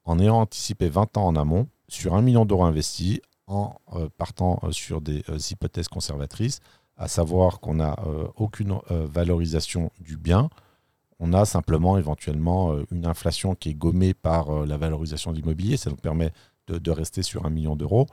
en 0.04 0.20
ayant 0.20 0.42
anticipé 0.42 0.90
20 0.90 1.16
ans 1.16 1.26
en 1.26 1.36
amont, 1.38 1.70
sur 1.88 2.16
un 2.16 2.22
million 2.22 2.46
d'euros 2.46 2.66
investis, 2.66 3.22
en 3.48 3.80
euh, 3.94 4.10
partant 4.18 4.60
sur 4.72 5.00
des 5.00 5.24
hypothèses 5.52 5.88
conservatrices, 5.88 6.60
à 6.98 7.08
savoir 7.08 7.62
qu'on 7.62 7.76
n'a 7.76 7.96
aucune 8.36 8.80
valorisation 8.90 9.92
du 10.00 10.18
bien, 10.18 10.50
on 11.20 11.32
a 11.32 11.46
simplement 11.46 11.96
éventuellement 11.96 12.76
une 12.90 13.06
inflation 13.06 13.54
qui 13.54 13.70
est 13.70 13.76
gommée 13.76 14.16
par 14.16 14.66
la 14.66 14.78
valorisation 14.78 15.32
de 15.32 15.38
l'immobilier, 15.38 15.78
ça 15.78 15.92
nous 15.92 15.96
permet 15.96 16.34
de, 16.68 16.78
de 16.78 16.92
rester 16.92 17.24
sur 17.24 17.46
un 17.46 17.50
million 17.50 17.76
d'euros. 17.76 18.08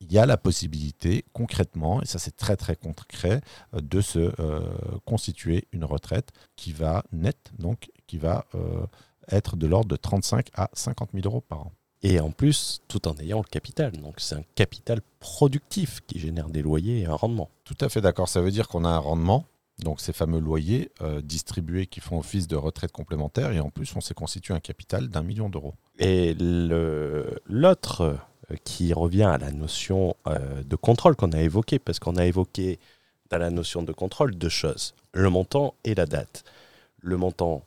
Il 0.00 0.12
y 0.12 0.18
a 0.18 0.26
la 0.26 0.36
possibilité 0.36 1.24
concrètement, 1.32 2.00
et 2.02 2.06
ça 2.06 2.18
c'est 2.18 2.36
très 2.36 2.56
très 2.56 2.76
concret, 2.76 3.40
euh, 3.74 3.80
de 3.80 4.00
se 4.00 4.32
euh, 4.40 4.60
constituer 5.04 5.66
une 5.72 5.84
retraite 5.84 6.30
qui 6.56 6.72
va 6.72 7.04
net, 7.12 7.52
donc 7.58 7.90
qui 8.06 8.18
va 8.18 8.46
euh, 8.54 8.86
être 9.30 9.56
de 9.56 9.66
l'ordre 9.66 9.88
de 9.88 9.96
35 9.96 10.48
à 10.54 10.70
50 10.72 11.10
000 11.14 11.26
euros 11.26 11.40
par 11.40 11.60
an. 11.60 11.72
Et 12.02 12.20
en 12.20 12.30
plus, 12.30 12.80
tout 12.86 13.08
en 13.08 13.16
ayant 13.16 13.38
le 13.38 13.48
capital. 13.48 13.90
Donc 13.92 14.14
c'est 14.18 14.36
un 14.36 14.44
capital 14.54 15.00
productif 15.18 16.00
qui 16.06 16.20
génère 16.20 16.48
des 16.48 16.62
loyers 16.62 17.00
et 17.00 17.06
un 17.06 17.14
rendement. 17.14 17.50
Tout 17.64 17.76
à 17.80 17.88
fait 17.88 18.00
d'accord. 18.00 18.28
Ça 18.28 18.40
veut 18.40 18.52
dire 18.52 18.68
qu'on 18.68 18.84
a 18.84 18.88
un 18.88 18.98
rendement, 18.98 19.46
donc 19.82 20.00
ces 20.00 20.12
fameux 20.12 20.40
loyers 20.40 20.90
euh, 21.02 21.20
distribués 21.20 21.86
qui 21.86 22.00
font 22.00 22.18
office 22.18 22.48
de 22.48 22.56
retraite 22.56 22.92
complémentaire, 22.92 23.52
et 23.52 23.60
en 23.60 23.70
plus 23.70 23.94
on 23.94 24.00
s'est 24.00 24.14
constitué 24.14 24.54
un 24.54 24.60
capital 24.60 25.08
d'un 25.08 25.22
million 25.22 25.48
d'euros. 25.48 25.74
Et 25.98 26.34
l'autre 27.48 28.02
euh, 28.02 28.56
qui 28.64 28.92
revient 28.92 29.24
à 29.24 29.38
la 29.38 29.52
notion 29.52 30.16
euh, 30.26 30.62
de 30.64 30.76
contrôle 30.76 31.16
qu'on 31.16 31.32
a 31.32 31.40
évoquée, 31.40 31.78
parce 31.78 31.98
qu'on 31.98 32.16
a 32.16 32.26
évoqué 32.26 32.78
dans 33.30 33.38
la 33.38 33.50
notion 33.50 33.82
de 33.82 33.92
contrôle 33.92 34.34
deux 34.34 34.48
choses, 34.48 34.94
le 35.12 35.30
montant 35.30 35.74
et 35.84 35.94
la 35.94 36.06
date. 36.06 36.44
Le 37.00 37.16
montant, 37.16 37.62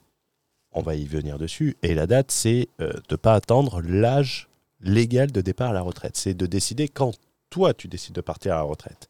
on 0.72 0.82
va 0.82 0.94
y 0.94 1.06
venir 1.06 1.38
dessus, 1.38 1.76
et 1.82 1.94
la 1.94 2.06
date, 2.06 2.30
c'est 2.30 2.68
de 2.78 3.00
ne 3.10 3.16
pas 3.16 3.34
attendre 3.34 3.80
l'âge 3.80 4.48
légal 4.80 5.30
de 5.30 5.40
départ 5.40 5.70
à 5.70 5.72
la 5.72 5.82
retraite. 5.82 6.16
C'est 6.16 6.34
de 6.34 6.46
décider 6.46 6.88
quand 6.88 7.12
toi, 7.48 7.72
tu 7.74 7.86
décides 7.86 8.14
de 8.14 8.20
partir 8.20 8.54
à 8.54 8.56
la 8.56 8.62
retraite. 8.62 9.08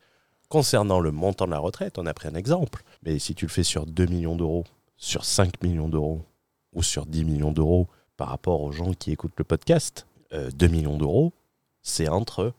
Concernant 0.52 1.00
le 1.00 1.12
montant 1.12 1.46
de 1.46 1.50
la 1.50 1.58
retraite, 1.58 1.96
on 1.96 2.04
a 2.04 2.12
pris 2.12 2.28
un 2.28 2.34
exemple, 2.34 2.82
mais 3.04 3.18
si 3.18 3.34
tu 3.34 3.46
le 3.46 3.50
fais 3.50 3.62
sur 3.62 3.86
2 3.86 4.04
millions 4.04 4.36
d'euros, 4.36 4.64
sur 4.98 5.24
5 5.24 5.62
millions 5.62 5.88
d'euros 5.88 6.26
ou 6.74 6.82
sur 6.82 7.06
10 7.06 7.24
millions 7.24 7.52
d'euros 7.52 7.88
par 8.18 8.28
rapport 8.28 8.60
aux 8.60 8.70
gens 8.70 8.92
qui 8.92 9.12
écoutent 9.12 9.38
le 9.38 9.44
podcast, 9.44 10.06
2 10.30 10.66
millions 10.66 10.98
d'euros, 10.98 11.32
c'est 11.80 12.06
entre 12.06 12.52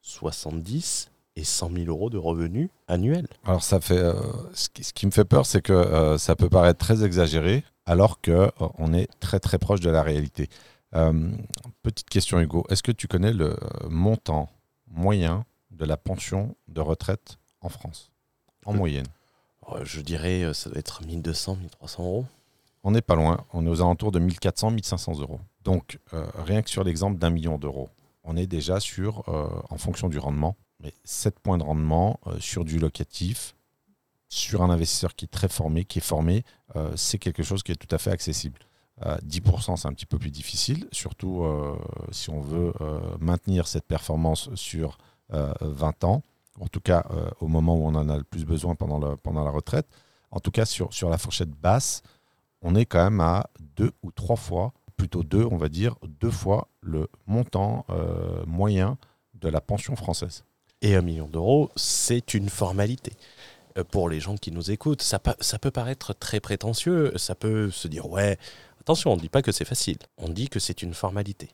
70 0.00 1.10
et 1.36 1.44
100 1.44 1.72
000 1.72 1.84
euros 1.88 2.08
de 2.08 2.16
revenus 2.16 2.70
annuels. 2.88 3.28
Alors 3.44 3.62
ça 3.62 3.82
fait, 3.82 3.98
euh, 3.98 4.14
ce, 4.54 4.70
qui, 4.70 5.04
me 5.04 5.10
fait 5.10 5.26
peur, 5.26 5.44
c'est 5.44 5.60
que 5.60 5.74
euh, 5.74 6.16
ça 6.16 6.36
peut 6.36 6.48
paraître 6.48 6.78
très 6.78 7.04
exagéré, 7.04 7.64
alors 7.84 8.22
que 8.22 8.30
euh, 8.30 8.48
on 8.78 8.94
est 8.94 9.10
très 9.20 9.40
très 9.40 9.58
proche 9.58 9.80
de 9.80 9.90
la 9.90 10.02
réalité. 10.02 10.48
petite 11.82 12.08
question 12.08 12.40
Hugo, 12.40 12.64
est-ce 12.70 12.82
que 12.82 12.92
tu 12.92 13.08
connais 13.08 13.34
le 13.34 13.58
montant 13.90 14.48
moyen 14.88 15.44
de 15.76 15.84
la 15.84 15.96
pension 15.96 16.56
de 16.68 16.80
retraite 16.80 17.38
en 17.60 17.68
France, 17.68 18.10
en 18.64 18.72
moyenne 18.72 19.06
Je 19.82 20.00
dirais, 20.00 20.52
ça 20.54 20.70
doit 20.70 20.78
être 20.78 21.04
1200, 21.04 21.56
1300 21.56 22.04
euros. 22.04 22.26
On 22.82 22.92
n'est 22.92 23.02
pas 23.02 23.16
loin, 23.16 23.44
on 23.52 23.66
est 23.66 23.68
aux 23.68 23.80
alentours 23.80 24.12
de 24.12 24.18
1400, 24.18 24.70
1500 24.70 25.20
euros. 25.20 25.40
Donc 25.64 25.98
rien 26.12 26.62
que 26.62 26.70
sur 26.70 26.84
l'exemple 26.84 27.18
d'un 27.18 27.30
million 27.30 27.58
d'euros, 27.58 27.88
on 28.22 28.36
est 28.36 28.46
déjà 28.46 28.80
sur, 28.80 29.24
en 29.28 29.76
fonction 29.76 30.08
du 30.08 30.18
rendement, 30.18 30.56
mais 30.80 30.92
7 31.04 31.38
points 31.40 31.58
de 31.58 31.62
rendement 31.62 32.20
euh, 32.26 32.38
sur 32.40 32.64
du 32.64 32.78
locatif, 32.78 33.54
sur 34.28 34.62
un 34.62 34.70
investisseur 34.70 35.14
qui 35.14 35.24
est 35.26 35.28
très 35.28 35.48
formé, 35.48 35.84
qui 35.84 35.98
est 35.98 36.02
formé, 36.02 36.44
euh, 36.74 36.92
c'est 36.96 37.18
quelque 37.18 37.42
chose 37.42 37.62
qui 37.62 37.72
est 37.72 37.76
tout 37.76 37.94
à 37.94 37.98
fait 37.98 38.10
accessible. 38.10 38.58
10%, 39.02 39.72
euh, 39.72 39.76
c'est 39.76 39.88
un 39.88 39.92
petit 39.92 40.06
peu 40.06 40.18
plus 40.18 40.30
difficile, 40.30 40.88
surtout 40.90 41.44
si 42.12 42.30
on 42.30 42.40
veut 42.40 42.72
maintenir 43.20 43.68
cette 43.68 43.84
performance 43.84 44.48
sur 44.54 44.96
20 45.30 46.04
ans, 46.04 46.22
en 46.60 46.68
tout 46.68 46.80
cas 46.80 47.06
au 47.40 47.48
moment 47.48 47.76
où 47.76 47.86
on 47.86 47.94
en 47.94 48.08
a 48.08 48.16
le 48.16 48.24
plus 48.24 48.44
besoin 48.44 48.74
pendant, 48.74 48.98
le, 48.98 49.16
pendant 49.16 49.44
la 49.44 49.50
retraite. 49.50 49.86
En 50.30 50.40
tout 50.40 50.50
cas, 50.50 50.64
sur, 50.64 50.92
sur 50.92 51.08
la 51.08 51.18
fourchette 51.18 51.50
basse, 51.50 52.02
on 52.62 52.74
est 52.74 52.86
quand 52.86 53.02
même 53.02 53.20
à 53.20 53.48
deux 53.76 53.92
ou 54.02 54.10
trois 54.12 54.36
fois, 54.36 54.72
plutôt 54.96 55.22
deux, 55.22 55.46
on 55.50 55.56
va 55.56 55.68
dire, 55.68 55.96
deux 56.20 56.30
fois 56.30 56.68
le 56.80 57.08
montant 57.26 57.86
moyen 58.46 58.98
de 59.34 59.48
la 59.48 59.60
pension 59.60 59.96
française 59.96 60.44
et 60.82 60.94
un 60.94 61.02
million 61.02 61.26
d'euros, 61.26 61.70
c'est 61.76 62.34
une 62.34 62.48
formalité. 62.48 63.12
Euh, 63.78 63.84
pour 63.84 64.08
les 64.08 64.20
gens 64.20 64.36
qui 64.36 64.52
nous 64.52 64.70
écoutent, 64.70 65.02
ça, 65.02 65.20
ça 65.40 65.58
peut 65.58 65.70
paraître 65.70 66.14
très 66.14 66.40
prétentieux, 66.40 67.12
ça 67.16 67.34
peut 67.34 67.70
se 67.70 67.88
dire 67.88 68.08
ouais, 68.08 68.38
attention, 68.80 69.12
on 69.12 69.16
ne 69.16 69.20
dit 69.20 69.28
pas 69.28 69.42
que 69.42 69.52
c'est 69.52 69.64
facile, 69.64 69.98
on 70.18 70.28
dit 70.28 70.48
que 70.48 70.60
c'est 70.60 70.82
une 70.82 70.94
formalité. 70.94 71.50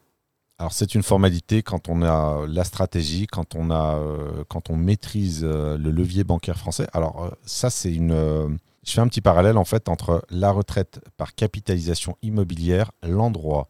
Alors 0.62 0.72
c'est 0.72 0.94
une 0.94 1.02
formalité 1.02 1.64
quand 1.64 1.88
on 1.88 2.02
a 2.02 2.46
la 2.46 2.62
stratégie, 2.62 3.26
quand 3.26 3.56
on, 3.56 3.72
euh, 3.72 4.44
maîtrise 4.76 5.40
euh, 5.42 5.76
le 5.76 5.90
levier 5.90 6.22
bancaire 6.22 6.56
français. 6.56 6.86
Alors 6.92 7.32
ça 7.44 7.68
c'est 7.68 7.92
une... 7.92 8.12
je 8.84 8.92
fais 8.92 9.00
un 9.00 9.08
petit 9.08 9.20
parallèle 9.20 9.56
en 9.56 9.64
fait 9.64 9.88
entre 9.88 10.24
la 10.30 10.52
retraite 10.52 11.00
par 11.16 11.34
capitalisation 11.34 12.16
immobilière, 12.22 12.92
l'endroit 13.02 13.66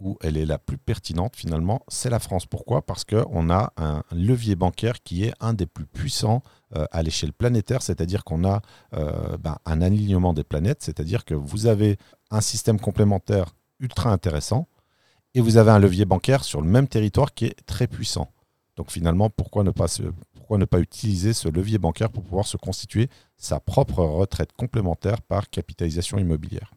où 0.00 0.18
elle 0.20 0.36
est 0.36 0.44
la 0.44 0.58
plus 0.58 0.78
pertinente 0.78 1.36
finalement, 1.36 1.84
c'est 1.86 2.10
la 2.10 2.18
France. 2.18 2.46
Pourquoi? 2.46 2.82
Parce 2.82 3.04
qu'on 3.04 3.48
a 3.48 3.72
un 3.76 4.02
levier 4.10 4.56
bancaire 4.56 5.00
qui 5.04 5.22
est 5.22 5.34
un 5.38 5.54
des 5.54 5.66
plus 5.66 5.86
puissants 5.86 6.42
euh, 6.74 6.86
à 6.90 7.04
l'échelle 7.04 7.32
planétaire, 7.32 7.82
c'est-à-dire 7.82 8.24
qu'on 8.24 8.44
a 8.44 8.62
euh, 8.94 9.36
ben, 9.38 9.58
un 9.64 9.80
alignement 9.80 10.34
des 10.34 10.42
planètes, 10.42 10.82
c'est-à-dire 10.82 11.24
que 11.24 11.34
vous 11.34 11.66
avez 11.66 11.98
un 12.32 12.40
système 12.40 12.80
complémentaire 12.80 13.54
ultra 13.78 14.10
intéressant 14.10 14.66
et 15.34 15.40
vous 15.40 15.56
avez 15.56 15.70
un 15.70 15.78
levier 15.78 16.04
bancaire 16.04 16.44
sur 16.44 16.60
le 16.60 16.68
même 16.68 16.88
territoire 16.88 17.34
qui 17.34 17.46
est 17.46 17.66
très 17.66 17.86
puissant. 17.86 18.30
Donc 18.76 18.90
finalement, 18.90 19.30
pourquoi 19.30 19.64
ne 19.64 19.70
pas, 19.70 19.86
pourquoi 20.34 20.58
ne 20.58 20.64
pas 20.64 20.80
utiliser 20.80 21.32
ce 21.32 21.48
levier 21.48 21.78
bancaire 21.78 22.10
pour 22.10 22.22
pouvoir 22.22 22.46
se 22.46 22.56
constituer 22.56 23.08
sa 23.36 23.60
propre 23.60 24.02
retraite 24.02 24.52
complémentaire 24.52 25.20
par 25.22 25.50
capitalisation 25.50 26.18
immobilière? 26.18 26.72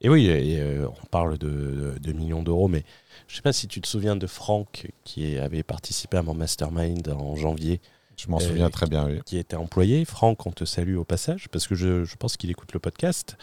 Et 0.00 0.08
oui, 0.08 0.28
euh, 0.28 0.86
on 0.86 1.06
parle 1.06 1.38
de, 1.38 2.12
millions 2.12 2.42
d'euros, 2.42 2.68
mais 2.68 2.84
je 3.26 3.32
ne 3.32 3.36
sais 3.36 3.42
pas 3.42 3.52
si 3.52 3.68
tu 3.68 3.80
te 3.80 3.86
souviens 3.86 4.16
de 4.16 4.26
Franck 4.26 4.90
qui 5.02 5.38
avait 5.38 5.62
participé 5.62 6.18
à 6.18 6.22
mon 6.22 6.34
mastermind 6.34 7.08
en 7.08 7.36
janvier. 7.36 7.80
Je 8.16 8.28
m'en 8.28 8.38
souviens 8.38 8.70
très 8.70 8.86
bien, 8.86 9.06
oui. 9.06 9.20
Qui 9.24 9.38
était 9.38 9.56
employé. 9.56 10.04
Franck, 10.04 10.46
on 10.46 10.52
te 10.52 10.64
salue 10.64 10.96
au 10.96 11.04
passage, 11.04 11.48
parce 11.48 11.66
que 11.66 11.74
je, 11.74 12.14
pense 12.16 12.36
qu'il 12.36 12.50
écoute 12.50 12.72
le 12.74 12.80
podcast. 12.80 13.36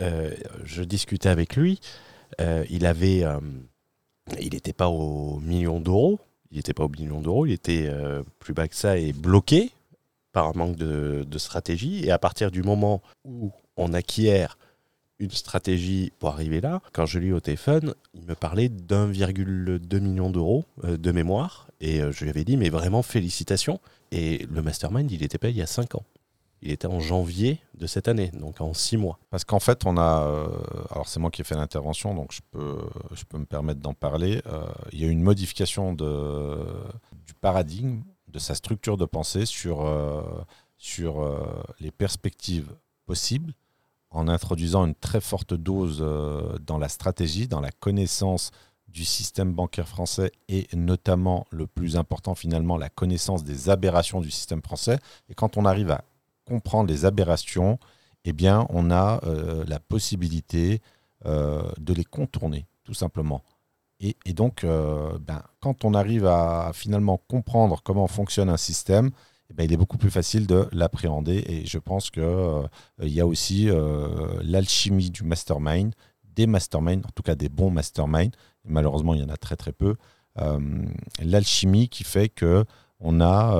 Euh, 0.00 0.34
je 0.64 0.82
discutais 0.82 1.28
avec 1.28 1.54
lui. 1.54 1.80
Euh, 2.40 2.64
il 2.70 2.86
avait. 2.86 3.24
Il 4.40 4.54
n'était 4.54 4.72
pas 4.72 4.88
au 4.88 5.40
million 5.40 5.80
d'euros. 5.80 6.18
Il 6.50 6.56
n'était 6.56 6.74
pas 6.74 6.84
au 6.84 6.88
million 6.88 7.20
d'euros. 7.20 7.46
Il 7.46 7.52
était 7.52 7.90
plus 8.38 8.54
bas 8.54 8.68
que 8.68 8.74
ça 8.74 8.98
et 8.98 9.12
bloqué 9.12 9.70
par 10.32 10.48
un 10.48 10.52
manque 10.54 10.76
de, 10.76 11.38
stratégie. 11.38 12.04
Et 12.04 12.10
à 12.10 12.18
partir 12.18 12.50
du 12.50 12.62
moment 12.62 13.02
où 13.24 13.52
on 13.76 13.92
acquiert 13.92 14.58
une 15.20 15.30
stratégie 15.30 16.12
pour 16.18 16.30
arriver 16.30 16.60
là. 16.60 16.80
Quand 16.92 17.06
je 17.06 17.18
lui 17.18 17.32
au 17.32 17.40
téléphone, 17.40 17.94
il 18.14 18.24
me 18.24 18.34
parlait 18.34 18.70
d'1,2 18.70 20.00
million 20.00 20.30
d'euros 20.30 20.64
euh, 20.84 20.96
de 20.96 21.12
mémoire. 21.12 21.68
Et 21.80 22.00
euh, 22.00 22.10
je 22.10 22.24
lui 22.24 22.30
avais 22.30 22.44
dit, 22.44 22.56
mais 22.56 22.70
vraiment 22.70 23.02
félicitations. 23.02 23.80
Et 24.12 24.46
le 24.50 24.62
mastermind, 24.62 25.10
il 25.10 25.20
n'était 25.20 25.38
pas 25.38 25.50
il 25.50 25.56
y 25.56 25.62
a 25.62 25.66
5 25.66 25.94
ans. 25.94 26.04
Il 26.62 26.70
était 26.70 26.86
en 26.86 27.00
janvier 27.00 27.60
de 27.74 27.86
cette 27.86 28.08
année, 28.08 28.30
donc 28.34 28.60
en 28.60 28.74
6 28.74 28.96
mois. 28.96 29.18
Parce 29.30 29.44
qu'en 29.44 29.60
fait, 29.60 29.86
on 29.86 29.96
a. 29.96 30.26
Euh, 30.26 30.46
alors, 30.90 31.08
c'est 31.08 31.20
moi 31.20 31.30
qui 31.30 31.40
ai 31.40 31.44
fait 31.44 31.54
l'intervention, 31.54 32.14
donc 32.14 32.32
je 32.32 32.40
peux, 32.50 32.78
je 33.12 33.24
peux 33.24 33.38
me 33.38 33.46
permettre 33.46 33.80
d'en 33.80 33.94
parler. 33.94 34.42
il 34.92 35.00
y 35.00 35.04
a 35.04 35.08
eu 35.08 35.10
une 35.10 35.22
modification 35.22 35.94
de, 35.94 36.58
du 37.26 37.34
paradigme, 37.34 38.02
de 38.28 38.38
sa 38.38 38.54
structure 38.54 38.96
de 38.96 39.06
pensée 39.06 39.46
sur, 39.46 39.88
sur 40.76 41.24
les 41.80 41.90
perspectives 41.90 42.68
possibles 43.06 43.54
en 44.10 44.28
introduisant 44.28 44.86
une 44.86 44.94
très 44.94 45.20
forte 45.20 45.54
dose 45.54 45.98
euh, 46.00 46.58
dans 46.58 46.78
la 46.78 46.88
stratégie, 46.88 47.46
dans 47.48 47.60
la 47.60 47.70
connaissance 47.70 48.50
du 48.88 49.04
système 49.04 49.52
bancaire 49.52 49.86
français 49.86 50.32
et 50.48 50.66
notamment 50.74 51.46
le 51.50 51.68
plus 51.68 51.96
important 51.96 52.34
finalement, 52.34 52.76
la 52.76 52.88
connaissance 52.88 53.44
des 53.44 53.70
aberrations 53.70 54.20
du 54.20 54.32
système 54.32 54.62
français. 54.62 54.98
Et 55.28 55.34
quand 55.34 55.56
on 55.56 55.64
arrive 55.64 55.92
à 55.92 56.02
comprendre 56.50 56.90
les 56.90 57.04
aberrations, 57.04 57.78
eh 58.24 58.32
bien, 58.32 58.66
on 58.70 58.90
a 58.90 59.20
euh, 59.24 59.64
la 59.66 59.78
possibilité 59.78 60.80
euh, 61.26 61.62
de 61.78 61.94
les 61.94 62.04
contourner, 62.04 62.66
tout 62.84 62.94
simplement. 62.94 63.42
Et, 64.02 64.32
donc, 64.32 64.64
ben, 64.64 65.42
quand 65.60 65.84
on 65.84 65.92
arrive 65.92 66.24
à 66.24 66.70
finalement 66.72 67.20
comprendre 67.28 67.82
comment 67.84 68.06
fonctionne 68.06 68.48
un 68.48 68.56
système, 68.56 69.10
eh 69.50 69.54
ben, 69.54 69.64
il 69.64 69.72
est 69.72 69.76
beaucoup 69.76 69.98
plus 69.98 70.10
facile 70.10 70.46
de 70.46 70.68
l'appréhender. 70.72 71.44
Et 71.46 71.66
je 71.66 71.78
pense 71.78 72.10
qu'il 72.10 72.22
euh, 72.22 72.66
y 73.00 73.20
a 73.20 73.26
aussi 73.26 73.68
euh, 73.68 74.40
l'alchimie 74.42 75.10
du 75.10 75.24
mastermind, 75.24 75.92
des 76.34 76.46
masterminds, 76.46 77.04
en 77.04 77.10
tout 77.14 77.22
cas 77.22 77.34
des 77.34 77.48
bons 77.48 77.70
masterminds. 77.70 78.30
malheureusement, 78.64 79.14
il 79.14 79.20
y 79.20 79.24
en 79.24 79.28
a 79.28 79.36
très 79.36 79.56
très 79.56 79.72
peu. 79.72 79.96
Euh, 80.38 80.60
l'alchimie 81.20 81.88
qui 81.88 82.04
fait 82.04 82.28
que 82.28 82.64
on 83.00 83.20
a 83.20 83.56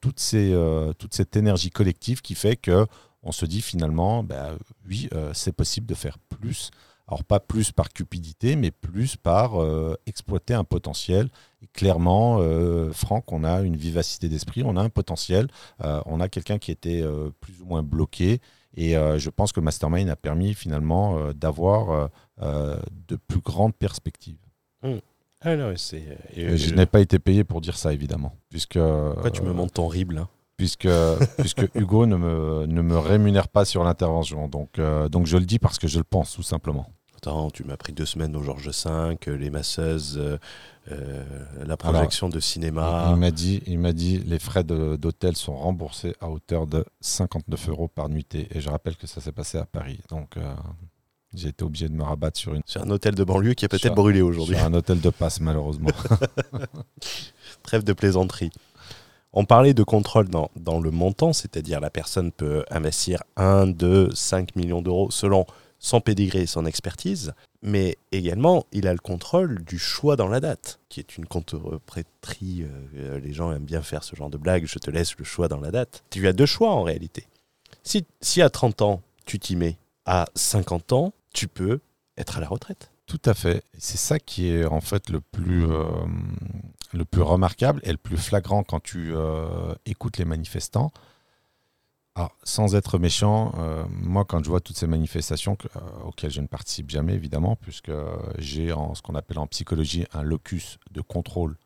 toute, 0.00 0.18
ces, 0.18 0.54
toute 0.98 1.14
cette 1.14 1.36
énergie 1.36 1.70
collective 1.70 2.22
qui 2.22 2.34
fait 2.34 2.56
que 2.56 2.86
on 3.22 3.32
se 3.32 3.44
dit 3.44 3.60
finalement, 3.60 4.22
ben, 4.22 4.56
oui, 4.88 5.08
c'est 5.32 5.54
possible 5.54 5.86
de 5.86 5.94
faire 5.94 6.18
plus 6.18 6.70
alors 7.08 7.24
pas 7.24 7.40
plus 7.40 7.72
par 7.72 7.90
cupidité, 7.90 8.56
mais 8.56 8.70
plus 8.70 9.16
par 9.16 9.62
euh, 9.62 9.94
exploiter 10.06 10.54
un 10.54 10.64
potentiel. 10.64 11.28
Et 11.62 11.68
clairement, 11.68 12.38
euh, 12.40 12.92
Franck, 12.92 13.30
on 13.32 13.44
a 13.44 13.62
une 13.62 13.76
vivacité 13.76 14.28
d'esprit, 14.28 14.62
on 14.64 14.76
a 14.76 14.82
un 14.82 14.88
potentiel, 14.88 15.46
euh, 15.84 16.00
on 16.06 16.20
a 16.20 16.28
quelqu'un 16.28 16.58
qui 16.58 16.72
était 16.72 17.04
plus 17.40 17.60
ou 17.62 17.66
moins 17.66 17.82
bloqué. 17.82 18.40
Et 18.78 18.92
je 18.92 19.30
pense 19.30 19.52
que 19.52 19.60
mastermind 19.60 20.10
a 20.10 20.16
permis 20.16 20.52
finalement 20.52 21.32
d'avoir 21.32 22.10
de 22.38 23.16
plus 23.16 23.40
grandes 23.40 23.74
perspectives. 23.74 24.36
Mmh. 24.82 24.96
Ah 25.46 25.56
je, 26.36 26.74
n'ai 26.74 26.86
pas 26.86 27.00
été 27.00 27.18
payé 27.18 27.44
pour 27.44 27.60
dire 27.60 27.76
ça, 27.76 27.92
évidemment. 27.92 28.34
Puisque, 28.50 28.78
Pourquoi 28.78 29.30
tu 29.30 29.42
me 29.42 29.52
montres 29.52 29.74
ton 29.74 29.86
ribble 29.86 30.18
hein? 30.18 30.28
puisque, 30.56 30.88
puisque 31.38 31.68
Hugo 31.74 32.06
ne 32.06 32.16
me, 32.16 32.66
ne 32.66 32.82
me 32.82 32.98
rémunère 32.98 33.48
pas 33.48 33.64
sur 33.64 33.84
l'intervention. 33.84 34.48
Donc, 34.48 34.80
donc 35.10 35.26
je 35.26 35.36
le 35.36 35.44
dis 35.44 35.58
parce 35.58 35.78
que 35.78 35.86
je 35.86 35.98
le 35.98 36.04
pense, 36.04 36.32
tout 36.32 36.42
simplement 36.42 36.86
tu 37.52 37.64
m'as 37.64 37.76
pris 37.76 37.92
deux 37.92 38.06
semaines 38.06 38.36
au 38.36 38.42
Georges 38.42 38.70
V, 38.70 39.36
les 39.36 39.50
masseuses, 39.50 40.16
euh, 40.18 40.38
euh, 40.92 41.24
la 41.64 41.76
projection 41.76 42.28
de 42.28 42.38
cinéma. 42.40 43.08
Il 43.10 43.16
m'a 43.16 43.30
dit, 43.30 43.62
il 43.66 43.78
m'a 43.78 43.92
dit, 43.92 44.18
les 44.18 44.38
frais 44.38 44.64
d'hôtel 44.64 45.36
sont 45.36 45.56
remboursés 45.56 46.14
à 46.20 46.30
hauteur 46.30 46.66
de 46.66 46.84
59 47.00 47.68
euros 47.70 47.88
par 47.88 48.08
nuitée. 48.08 48.48
Et 48.52 48.60
je 48.60 48.68
rappelle 48.68 48.96
que 48.96 49.06
ça 49.06 49.20
s'est 49.20 49.32
passé 49.32 49.58
à 49.58 49.66
Paris. 49.66 50.00
Donc, 50.08 50.36
euh, 50.36 50.54
J'ai 51.36 51.48
été 51.48 51.64
obligé 51.64 51.88
de 51.88 51.94
me 51.94 52.02
rabattre 52.02 52.38
sur, 52.38 52.54
une, 52.54 52.62
Sur 52.64 52.82
un 52.82 52.90
hôtel 52.90 53.14
de 53.14 53.22
banlieue 53.22 53.52
qui 53.52 53.66
a 53.66 53.68
peut-être 53.68 53.94
brûlé 53.94 54.22
aujourd'hui. 54.22 54.56
sur 54.56 54.64
un 54.64 54.72
hôtel 54.72 55.00
de 55.00 55.10
passe, 55.10 55.40
malheureusement. 55.40 55.90
Trêve 57.62 57.84
de 57.84 57.92
plaisanterie. 57.92 58.50
On 59.34 59.44
parlait 59.44 59.74
de 59.74 59.82
contrôle 59.82 60.28
dans, 60.28 60.50
dans 60.56 60.80
le 60.80 60.90
montant, 60.90 61.34
c'est-à-dire 61.34 61.78
la 61.80 61.90
personne 61.90 62.32
peut 62.32 62.64
investir 62.70 63.22
1, 63.36 63.66
2, 63.66 64.14
5 64.14 64.56
millions 64.56 64.80
d'euros 64.80 65.10
selon 65.10 65.44
son 65.78 66.00
pédigré 66.00 66.40
et 66.42 66.46
son 66.46 66.64
expertise, 66.64 67.34
mais 67.60 67.98
également 68.12 68.64
il 68.72 68.88
a 68.88 68.94
le 68.94 68.98
contrôle 68.98 69.62
du 69.62 69.78
choix 69.78 70.16
dans 70.16 70.28
la 70.28 70.40
date, 70.40 70.80
qui 70.88 71.00
est 71.00 71.18
une 71.18 71.26
contre-prêterie. 71.26 72.64
euh, 72.96 73.20
les 73.20 73.34
gens 73.34 73.52
aiment 73.52 73.66
bien 73.66 73.82
faire 73.82 74.04
ce 74.04 74.16
genre 74.16 74.30
de 74.30 74.38
blague, 74.38 74.64
je 74.66 74.78
te 74.78 74.90
laisse 74.90 75.18
le 75.18 75.24
choix 75.24 75.48
dans 75.48 75.60
la 75.60 75.70
date. 75.70 76.02
Tu 76.08 76.26
as 76.26 76.32
deux 76.32 76.46
choix 76.46 76.70
en 76.70 76.82
réalité. 76.82 77.26
Si, 77.82 78.06
si 78.22 78.40
à 78.40 78.48
30 78.48 78.80
ans 78.80 79.02
tu 79.26 79.38
t'y 79.38 79.54
mets, 79.54 79.76
à 80.06 80.26
50 80.34 80.92
ans 80.92 81.12
tu 81.36 81.48
peux 81.48 81.80
être 82.16 82.38
à 82.38 82.40
la 82.40 82.48
retraite. 82.48 82.90
Tout 83.04 83.20
à 83.26 83.34
fait. 83.34 83.62
C'est 83.78 83.98
ça 83.98 84.18
qui 84.18 84.48
est 84.48 84.64
en 84.64 84.80
fait 84.80 85.10
le 85.10 85.20
plus, 85.20 85.64
euh, 85.64 85.84
le 86.92 87.04
plus 87.04 87.22
remarquable 87.22 87.80
et 87.84 87.92
le 87.92 87.98
plus 87.98 88.16
flagrant 88.16 88.64
quand 88.64 88.80
tu 88.82 89.14
euh, 89.14 89.74
écoutes 89.84 90.16
les 90.16 90.24
manifestants. 90.24 90.90
Alors, 92.14 92.34
sans 92.42 92.74
être 92.74 92.98
méchant, 92.98 93.52
euh, 93.58 93.84
moi 93.90 94.24
quand 94.24 94.42
je 94.42 94.48
vois 94.48 94.60
toutes 94.60 94.78
ces 94.78 94.86
manifestations 94.86 95.54
que- 95.54 95.68
auxquelles 96.06 96.30
je 96.30 96.40
ne 96.40 96.46
participe 96.46 96.88
jamais 96.90 97.12
évidemment, 97.12 97.54
puisque 97.54 97.92
j'ai 98.38 98.72
en 98.72 98.94
ce 98.94 99.02
qu'on 99.02 99.14
appelle 99.14 99.38
en 99.38 99.46
psychologie 99.46 100.06
un 100.14 100.22
locus 100.22 100.78
de 100.90 101.02
contrôle 101.02 101.56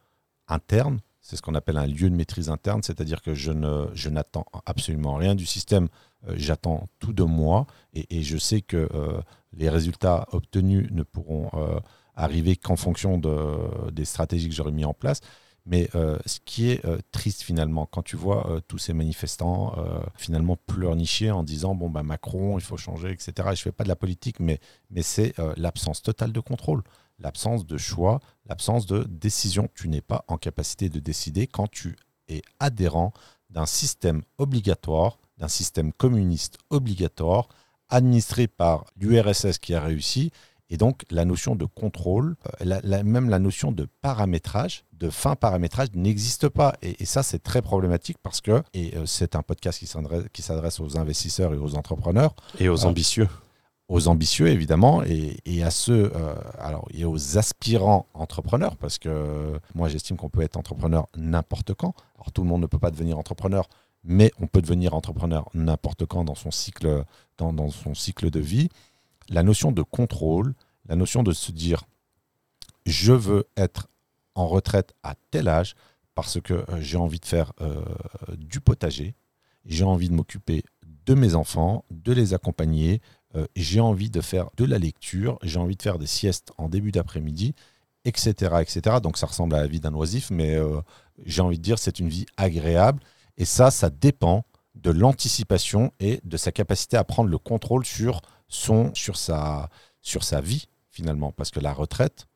interne, 0.49 0.99
c'est 1.21 1.37
ce 1.37 1.43
qu'on 1.43 1.55
appelle 1.55 1.79
un 1.79 1.87
lieu 1.87 2.11
de 2.11 2.17
maîtrise 2.17 2.50
interne, 2.50 2.83
c'est-à-dire 2.83 3.23
que 3.23 3.35
je 3.35 3.53
ne, 3.53 3.87
je 3.95 4.11
n'attends 4.11 4.47
absolument 4.67 5.15
rien 5.15 5.37
du 5.37 5.47
système, 5.47 5.89
j'attends 6.35 6.89
tout 6.99 7.12
de 7.12 7.23
moi 7.23 7.67
et, 7.95 8.23
je 8.23 8.37
sais 8.37 8.61
que 8.61 8.89
les 9.52 9.69
résultats 9.69 10.26
obtenus 10.33 10.88
ne 10.92 11.02
pourront 11.02 11.50
euh, 11.54 11.80
arriver 12.14 12.57
qu'en 12.57 12.76
fonction 12.76 13.19
de- 13.19 13.90
des 13.90 14.04
stratégies 14.04 14.49
que 14.49 14.54
j'aurais 14.54 14.73
mis 14.73 14.85
en 14.85 14.95
place. 14.95 15.21
Mais 15.66 15.90
euh, 15.95 16.19
ce 16.25 16.38
qui 16.45 16.71
est 16.71 16.85
euh, 16.87 16.99
triste 17.12 17.42
finalement, 17.42 17.87
quand 17.87 18.02
tu 18.02 18.16
vois 18.16 18.61
tous 18.66 18.78
ces 18.78 18.95
manifestants 18.95 19.75
finalement 20.16 20.57
pleurnicher 20.57 21.30
en 21.30 21.42
disant 21.42 21.75
bon 21.75 21.90
bah 21.90 22.02
Macron, 22.02 22.59
il 22.59 22.64
faut 22.64 22.76
changer, 22.76 23.11
etc. 23.11 23.49
Et 23.52 23.57
je 23.57 23.62
fais 23.62 23.73
pas 23.73 23.85
de 23.85 23.88
la 23.88 23.97
politique, 23.97 24.40
mais, 24.40 24.59
mais 24.90 25.02
c'est 25.02 25.35
l'absence 25.57 26.02
totale 26.02 26.33
de 26.33 26.40
contrôle, 26.40 26.83
l'absence 27.19 27.66
de 27.66 27.76
choix, 27.76 28.21
l'absence 28.47 28.87
de 28.87 29.04
décision. 29.04 29.69
Tu 29.75 29.88
n'es 29.88 30.00
pas 30.00 30.25
en 30.28 30.38
capacité 30.38 30.88
de 30.88 30.99
décider 30.99 31.47
quand 31.47 31.71
tu 31.71 31.97
es 32.28 32.42
adhérent 32.59 33.12
d'un 33.50 33.66
système 33.66 34.23
obligatoire, 34.38 35.19
d'un 35.38 35.49
système 35.49 35.92
communiste 35.92 36.59
obligatoire, 36.71 37.49
administré 37.91 38.47
par 38.49 38.87
l'URSS 38.97 39.59
qui 39.59 39.75
a 39.75 39.81
réussi. 39.81 40.31
Et 40.73 40.77
donc, 40.77 41.03
la 41.11 41.25
notion 41.25 41.57
de 41.57 41.65
contrôle, 41.65 42.37
euh, 42.47 42.65
la- 42.65 42.81
la- 42.85 43.03
même 43.03 43.29
la 43.29 43.41
notion 43.41 43.73
de 43.73 43.89
paramétrage, 44.03 44.85
de 44.93 45.11
fin 45.11 45.35
paramétrage 45.35 45.89
n'existe 45.95 46.49
pas. 46.49 46.75
Et, 46.83 47.03
et 47.03 47.07
ça, 47.07 47.23
c'est 47.25 47.43
très 47.43 47.61
problématique 47.61 48.19
parce 48.23 48.41
que, 48.41 48.63
et 48.73 48.97
euh, 48.97 49.05
c'est 49.07 49.35
un 49.35 49.43
podcast 49.43 49.79
qui 49.81 49.87
s'adresse- 50.43 50.79
aux 50.81 50.97
investisseurs 50.97 51.55
et 51.55 51.59
aux 51.59 51.75
entrepreneurs, 51.75 52.35
Et 52.61 52.69
aux 52.69 52.85
Ah. 52.85 52.89
ambitieux. 52.89 53.29
aux 53.89 54.07
ambitieux 54.07 54.47
évidemment 54.47 55.03
et, 55.03 55.37
et 55.47 55.65
à 55.65 55.71
ceux 55.73 56.13
euh, 56.15 56.35
alors 56.61 56.87
et 56.95 57.05
aux 57.05 57.37
aspirants 57.39 58.07
entrepreneurs 58.15 58.77
parce 58.77 58.99
que 59.01 59.59
moi 59.75 59.89
j'estime 59.89 60.17
qu'on 60.17 60.29
peut 60.29 60.43
être 60.43 60.57
entrepreneur 60.57 61.09
n'importe 61.17 61.75
quand 61.75 61.93
alors 62.15 62.31
tout 62.31 62.43
le 62.43 62.49
monde 62.49 62.61
ne 62.61 62.67
peut 62.69 62.79
pas 62.79 62.93
devenir 62.93 63.19
entrepreneur 63.19 63.69
mais 64.04 64.33
on 64.40 64.47
peut 64.47 64.62
devenir 64.62 64.95
entrepreneur 64.95 65.49
n'importe 65.54 66.07
quand 66.07 66.25
dans 66.25 66.35
son 66.35 66.50
cycle 66.50 67.04
dans, 67.38 67.52
dans 67.52 67.71
son 67.71 67.95
cycle 67.95 68.30
de 68.30 68.40
vie 68.40 68.69
la 69.28 69.42
notion 69.42 69.73
de 69.73 69.83
contrôle 69.83 70.54
la 70.88 70.97
notion 70.97 71.23
de 71.23 71.33
se 71.33 71.52
dire 71.52 71.85
je 72.87 73.12
veux 73.12 73.47
être 73.57 73.88
en 74.35 74.47
retraite 74.47 74.95
à 75.02 75.14
tel 75.30 75.49
âge 75.49 75.75
parce 76.14 76.40
que 76.40 76.54
euh, 76.54 76.80
j'ai 76.80 76.97
envie 76.97 77.21
de 77.21 77.26
faire 77.26 77.52
euh, 77.61 77.85
du 78.37 78.61
potager 78.61 79.14
j'ai 79.66 79.84
envie 79.84 80.08
de 80.08 80.15
m'occuper 80.15 80.65
de 81.06 81.15
mes 81.15 81.34
enfants 81.34 81.84
de 81.91 82.13
les 82.13 82.34
accompagner 82.34 83.00
euh, 83.36 83.47
j'ai 83.54 83.80
envie 83.80 84.10
de 84.10 84.21
faire 84.21 84.50
de 84.56 84.65
la 84.65 84.78
lecture, 84.78 85.39
j'ai 85.43 85.60
envie 85.60 85.76
de 85.76 85.82
faire 85.82 85.99
des 85.99 86.08
siestes 86.08 86.50
en 86.58 86.69
début 86.69 86.91
d'après-midi, 86.91 87.54
etc., 88.04 88.56
etc. 88.60 88.97
Donc 89.00 89.17
ça 89.17 89.26
ressemble 89.26 89.54
à 89.54 89.60
la 89.60 89.69
vie 89.69 89.78
d'un 89.78 89.95
oisif, 89.95 90.32
mais 90.32 90.58
j'ai 91.25 91.41
envie 91.41 91.58
de 91.58 91.63
dire 91.63 91.78
c'est 91.78 92.00
une 92.00 92.08
vie 92.08 92.26
agréable. 92.36 93.00
Et 93.41 93.47
ça, 93.47 93.71
ça 93.71 93.89
dépend 93.89 94.45
de 94.75 94.91
l'anticipation 94.91 95.95
et 95.99 96.21
de 96.25 96.37
sa 96.37 96.53
capacité 96.53 96.99
à 96.99 97.05
prendre 97.05 97.31
le 97.31 97.39
contrôle 97.39 97.87
sur, 97.87 98.21
son, 98.49 98.95
sur, 98.95 99.17
sa, 99.17 99.71
sur 100.03 100.25
sa 100.25 100.43
vie, 100.43 100.69
finalement. 100.91 101.33
Parce 101.33 101.50
que 101.50 101.59
la 101.59 101.73
retraite, 101.73 102.26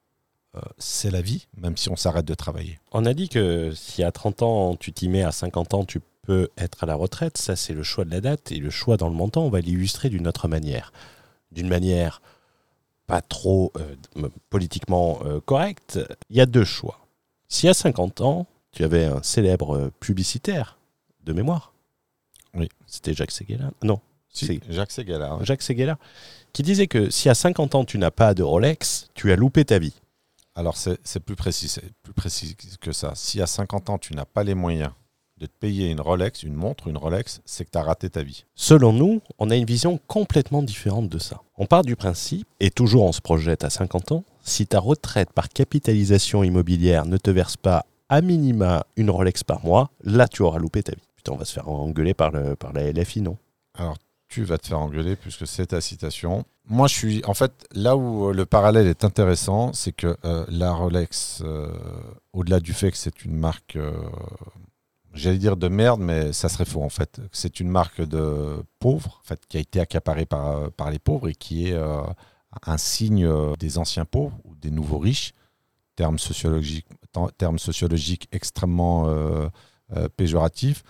euh, 0.57 0.61
c'est 0.79 1.11
la 1.11 1.21
vie, 1.21 1.47
même 1.59 1.77
si 1.77 1.91
on 1.91 1.97
s'arrête 1.97 2.25
de 2.25 2.33
travailler. 2.33 2.81
On 2.91 3.05
a 3.05 3.13
dit 3.13 3.29
que 3.29 3.73
si 3.75 4.03
à 4.03 4.13
30 4.13 4.43
ans 4.43 4.77
tu 4.77 4.95
t'y 4.95 5.11
mets, 5.11 5.23
à 5.23 5.31
50 5.31 5.75
ans 5.75 5.85
tu 5.85 6.01
peux 6.23 6.49
être 6.57 6.85
à 6.85 6.87
la 6.87 6.95
retraite, 6.95 7.37
ça 7.37 7.55
c'est 7.55 7.75
le 7.75 7.83
choix 7.83 8.07
de 8.07 8.11
la 8.11 8.23
date 8.23 8.51
et 8.51 8.57
le 8.57 8.71
choix 8.71 8.97
dans 8.97 9.11
le 9.11 9.15
montant, 9.15 9.43
on 9.43 9.51
va 9.51 9.61
l'illustrer 9.61 10.09
d'une 10.09 10.27
autre 10.27 10.49
manière. 10.49 10.91
D'une 11.53 11.69
manière 11.69 12.23
pas 13.07 13.21
trop 13.21 13.73
euh, 13.77 14.31
politiquement 14.49 15.21
euh, 15.27 15.39
correcte, 15.41 16.01
il 16.31 16.37
y 16.37 16.41
a 16.41 16.47
deux 16.47 16.65
choix. 16.65 17.01
Si 17.49 17.69
à 17.69 17.75
50 17.75 18.23
ans 18.23 18.47
tu 18.73 18.85
avais 18.85 19.05
un 19.05 19.23
célèbre 19.23 19.91
publicitaire 20.01 20.79
de 21.25 21.33
mémoire, 21.33 21.73
Oui. 22.55 22.69
c'était 22.87 23.15
Jacques 23.15 23.31
Seguela, 23.33 23.71
non, 23.83 24.01
Si, 24.29 24.61
Jacques 24.69 24.91
Seguela. 24.93 25.37
ouais. 25.37 25.45
Jacques 25.45 25.63
Seguela, 25.63 25.99
qui 26.53 26.63
disait 26.63 26.87
que 26.87 27.11
si 27.11 27.29
à 27.29 27.35
50 27.35 27.75
ans 27.75 27.85
tu 27.85 27.99
n'as 27.99 28.11
pas 28.11 28.35
de 28.35 28.43
Rolex, 28.43 29.09
tu 29.15 29.33
as 29.33 29.37
loupé 29.37 29.65
ta 29.65 29.79
vie. 29.79 29.95
Alors 30.55 30.77
c'est 30.77 31.21
plus 31.21 31.35
précis, 31.37 31.69
c'est 31.69 31.93
plus 32.03 32.13
précis 32.13 32.57
que 32.81 32.93
ça. 32.93 33.13
Si 33.17 33.41
à 33.43 33.47
50 33.47 33.91
ans, 33.91 33.99
tu 33.99 34.15
n'as 34.15 34.25
pas 34.25 34.45
les 34.45 34.55
moyens 34.55 34.91
de 35.39 35.47
te 35.47 35.53
payer 35.59 35.91
une 35.91 36.01
Rolex, 36.01 36.45
une 36.45 36.55
montre, 36.55 36.87
une 36.87 36.97
Rolex, 36.97 37.41
c'est 37.45 37.65
que 37.65 37.71
tu 37.73 37.79
as 37.79 37.83
raté 37.83 38.09
ta 38.09 38.23
vie. 38.23 38.45
Selon 38.55 38.93
nous, 38.93 39.21
on 39.41 39.51
a 39.51 39.57
une 39.57 39.65
vision 39.65 39.99
complètement 40.07 40.63
différente 40.63 41.09
de 41.09 41.19
ça. 41.19 41.41
On 41.59 41.67
part 41.67 41.83
du 41.83 41.97
principe, 41.97 42.47
et 42.61 42.71
toujours 42.71 43.03
on 43.03 43.11
se 43.11 43.21
projette 43.21 43.65
à 43.65 43.71
50 43.71 44.13
ans, 44.13 44.25
si 44.43 44.65
ta 44.69 44.79
retraite 44.79 45.33
par 45.33 45.49
capitalisation 45.49 46.45
immobilière 46.45 47.05
ne 47.05 47.17
te 47.17 47.31
verse 47.33 47.57
pas 47.57 47.85
à 48.09 48.21
minima 48.21 48.87
une 48.97 49.11
Rolex 49.11 49.43
par 49.43 49.65
mois, 49.65 49.91
là 50.05 50.29
tu 50.29 50.43
auras 50.43 50.61
loupé 50.61 50.85
ta 50.85 50.93
vie. 50.93 51.03
On 51.31 51.37
va 51.37 51.45
se 51.45 51.55
faire 51.55 51.69
engueuler 51.69 52.15
par, 52.15 52.31
le, 52.31 52.57
par 52.57 52.73
la 52.73 52.93
LFI, 52.93 53.23
non? 53.23 53.39
Alors, 53.75 53.97
tu 54.29 54.45
vas 54.45 54.59
te 54.59 54.67
faire 54.67 54.81
engueuler 54.81 55.17
puisque 55.17 55.47
c'est 55.47 55.67
ta 55.67 55.81
citation. 55.81 56.45
Moi, 56.67 56.89
je 56.89 56.95
suis. 56.95 57.25
En 57.25 57.35
fait, 57.35 57.67
là 57.73 57.97
où 57.97 58.31
euh, 58.31 58.33
le 58.33 58.47
parallèle 58.47 58.87
est 58.87 59.05
intéressant, 59.05 59.73
c'est 59.73 59.93
que 59.93 60.17
euh, 60.25 60.45
la 60.49 60.73
Rolex, 60.73 61.43
euh, 61.45 61.73
au-delà 62.33 62.59
du 62.59 62.73
fait 62.73 62.91
que 62.91 62.97
c'est 62.97 63.25
une 63.25 63.37
marque, 63.37 63.79
j'allais 65.13 65.39
dire 65.39 65.57
de 65.57 65.69
merde, 65.69 66.01
mais 66.01 66.33
ça 66.33 66.49
serait 66.49 66.65
faux 66.65 66.83
en 66.83 66.89
fait. 66.89 67.21
C'est 67.33 67.61
une 67.61 67.69
marque 67.69 68.01
de 68.01 68.63
pauvres, 68.79 69.21
en 69.23 69.27
fait, 69.27 69.41
qui 69.47 69.59
a 69.59 69.61
été 69.61 69.79
accaparée 69.79 70.27
par, 70.27 70.73
par 70.73 70.91
les 70.91 70.99
pauvres 70.99 71.29
et 71.29 71.35
qui 71.35 71.69
est 71.69 71.79
un 72.67 72.79
signe 72.79 73.29
des 73.59 73.79
anciens 73.79 74.05
pauvres 74.05 74.39
ou 74.45 74.55
des 74.57 74.71
nouveaux 74.71 74.99
riches. 74.99 75.35
Terme 75.97 76.19
sociologique, 76.19 76.87
terme 77.39 77.59
sociologique 77.59 78.29
extrêmement 78.33 79.09
péjoratif. 80.17 80.83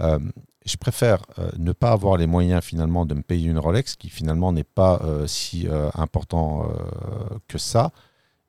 Euh, 0.00 0.18
je 0.64 0.76
préfère 0.76 1.22
euh, 1.38 1.50
ne 1.58 1.72
pas 1.72 1.90
avoir 1.90 2.16
les 2.16 2.26
moyens 2.26 2.62
finalement 2.64 3.04
de 3.04 3.14
me 3.14 3.22
payer 3.22 3.48
une 3.50 3.58
Rolex 3.58 3.96
qui 3.96 4.08
finalement 4.10 4.52
n'est 4.52 4.64
pas 4.64 5.00
euh, 5.04 5.26
si 5.26 5.66
important 5.94 6.68
que 7.48 7.58
ça, 7.58 7.90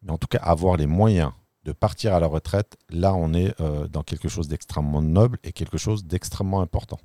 mais 0.04 0.12
en 0.12 0.18
tout 0.18 0.28
cas 0.28 0.40
avoir 0.40 0.78
les 0.78 0.88
moyens 0.88 1.32
de 1.66 1.72
partir 1.72 2.14
à 2.14 2.20
la 2.20 2.28
retraite, 2.28 2.78
là 2.90 3.14
on 3.16 3.34
est 3.34 3.56
dans 3.90 4.04
quelque 4.04 4.28
chose 4.28 4.48
d'extrêmement 4.48 5.02
noble 5.02 5.40
et 5.44 5.52
quelque 5.54 5.78
chose 5.78 6.06
d'extrêmement 6.06 6.62
important. 6.62 7.00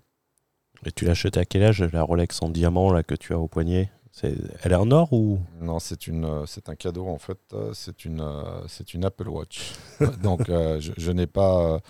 Et 0.84 0.92
tu 0.92 1.04
l'as 1.04 1.12
acheté 1.12 1.40
à 1.40 1.44
quel 1.44 1.62
âge, 1.62 1.82
la 1.92 2.02
Rolex 2.02 2.42
en 2.42 2.48
diamant 2.48 2.92
là, 2.92 3.02
que 3.02 3.14
tu 3.14 3.32
as 3.32 3.38
au 3.38 3.48
poignet? 3.48 3.90
C'est- 4.12 4.36
Elle 4.62 4.72
est 4.72 4.76
en 4.76 4.90
or 4.90 5.12
ou? 5.12 5.38
Non, 5.60 5.78
c'est 5.78 6.06
une, 6.06 6.44
c'est 6.46 6.68
un 6.68 6.74
cadeau 6.74 7.06
en 7.08 7.18
fait. 7.18 7.38
C'est 7.72 8.04
une, 8.04 8.24
c'est 8.66 8.94
une 8.94 9.04
Apple 9.04 9.28
Watch. 9.28 9.72
Donc 10.22 10.48
euh, 10.48 10.80
je, 10.80 10.92
je 10.96 11.10
n'ai 11.12 11.26
pas, 11.26 11.80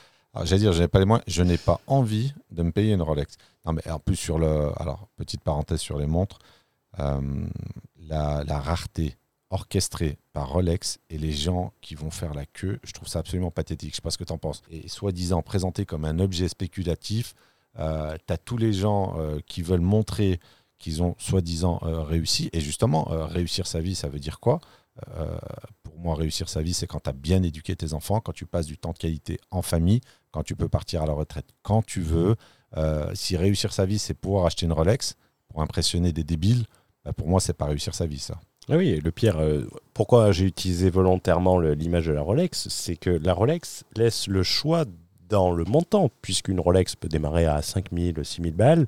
j'allais 0.45 0.61
dire, 0.61 0.73
je 0.73 0.83
n'ai 0.83 0.89
pas 0.89 0.99
les 0.99 1.05
moyens, 1.05 1.25
je 1.27 1.43
n'ai 1.43 1.59
pas 1.59 1.81
envie 1.87 2.33
de 2.51 2.63
me 2.63 2.73
payer 2.73 2.95
une 2.95 3.03
Rolex. 3.03 3.37
Non, 3.65 3.73
mais 3.73 3.89
en 3.91 3.99
plus 3.99 4.17
sur 4.17 4.39
le, 4.39 4.71
alors 4.81 5.09
petite 5.17 5.43
parenthèse 5.43 5.81
sur 5.81 5.99
les 5.99 6.07
montres, 6.07 6.39
euh, 6.99 7.47
la, 8.09 8.43
rareté 8.61 9.17
orchestrée 9.51 10.19
par 10.33 10.51
Rolex 10.51 10.99
et 11.11 11.19
les 11.19 11.33
gens 11.33 11.73
qui 11.81 11.95
vont 11.95 12.11
faire 12.11 12.35
la 12.35 12.47
queue, 12.47 12.79
je 12.83 12.93
trouve 12.93 13.09
ça 13.09 13.21
absolument 13.21 13.51
pathétique. 13.51 13.91
Je 13.91 13.97
sais 13.97 14.03
pas 14.03 14.11
ce 14.11 14.19
que 14.19 14.25
tu 14.25 14.33
en 14.33 14.39
penses. 14.39 14.63
Et 14.71 14.89
soi-disant 14.89 15.43
présenté 15.43 15.87
comme 15.87 16.05
un 16.05 16.19
objet 16.19 16.49
spéculatif, 16.49 17.35
tu 17.77 17.83
as 17.83 18.39
tous 18.45 18.57
les 18.57 18.73
gens 18.73 19.15
euh, 19.19 19.39
qui 19.47 19.63
veulent 19.63 19.81
montrer 19.81 20.41
qu'ils 20.79 21.03
ont 21.03 21.15
soi-disant 21.19 21.81
euh, 21.83 22.03
réussi. 22.03 22.51
Et 22.53 22.61
justement, 22.61 23.11
euh, 23.11 23.25
réussir 23.25 23.67
sa 23.67 23.81
vie, 23.81 23.95
ça 23.95 24.09
veut 24.09 24.21
dire 24.21 24.41
quoi? 24.41 24.61
Euh, 25.17 25.39
Pour 25.83 25.99
moi, 25.99 26.15
réussir 26.15 26.49
sa 26.49 26.63
vie, 26.63 26.75
c'est 26.75 26.87
quand 26.87 27.01
tu 27.01 27.11
as 27.11 27.13
bien 27.13 27.43
éduqué 27.43 27.75
tes 27.77 27.93
enfants, 27.93 28.21
quand 28.21 28.33
tu 28.33 28.47
passes 28.47 28.67
du 28.67 28.79
temps 28.79 28.93
de 28.93 28.99
qualité 28.99 29.39
en 29.51 29.63
famille, 29.63 30.01
quand 30.31 30.43
tu 30.43 30.55
peux 30.55 30.69
partir 30.69 31.03
à 31.03 31.07
la 31.07 31.13
retraite 31.13 31.47
quand 31.63 31.85
tu 31.85 32.01
veux. 32.01 32.37
Euh, 32.77 33.11
si 33.15 33.37
réussir 33.37 33.73
sa 33.73 33.87
vie, 33.87 33.99
c'est 33.99 34.15
pouvoir 34.15 34.47
acheter 34.47 34.67
une 34.67 34.73
Rolex 34.73 35.17
pour 35.49 35.63
impressionner 35.63 36.13
des 36.13 36.25
débiles, 36.25 36.67
bah, 37.05 37.13
pour 37.13 37.29
moi, 37.29 37.41
c'est 37.41 37.55
pas 37.55 37.65
réussir 37.67 37.95
sa 37.95 38.07
vie, 38.07 38.19
ça. 38.19 38.39
Ah 38.71 38.77
oui, 38.77 39.01
le 39.03 39.11
pire, 39.11 39.39
euh, 39.39 39.67
pourquoi 39.95 40.31
j'ai 40.31 40.45
utilisé 40.45 40.91
volontairement 40.91 41.59
l'image 41.59 42.07
de 42.07 42.13
la 42.13 42.21
Rolex, 42.21 42.69
c'est 42.69 42.97
que 42.97 43.09
la 43.09 43.33
Rolex 43.33 43.85
laisse 43.97 44.27
le 44.27 44.43
choix 44.43 44.85
dans 45.29 45.51
le 45.53 45.65
montant, 45.65 46.11
puisqu'une 46.21 46.61
Rolex 46.61 46.95
peut 46.95 47.09
démarrer 47.09 47.47
à 47.47 47.63
5000, 47.63 48.23
6000 48.23 48.55
balles 48.55 48.87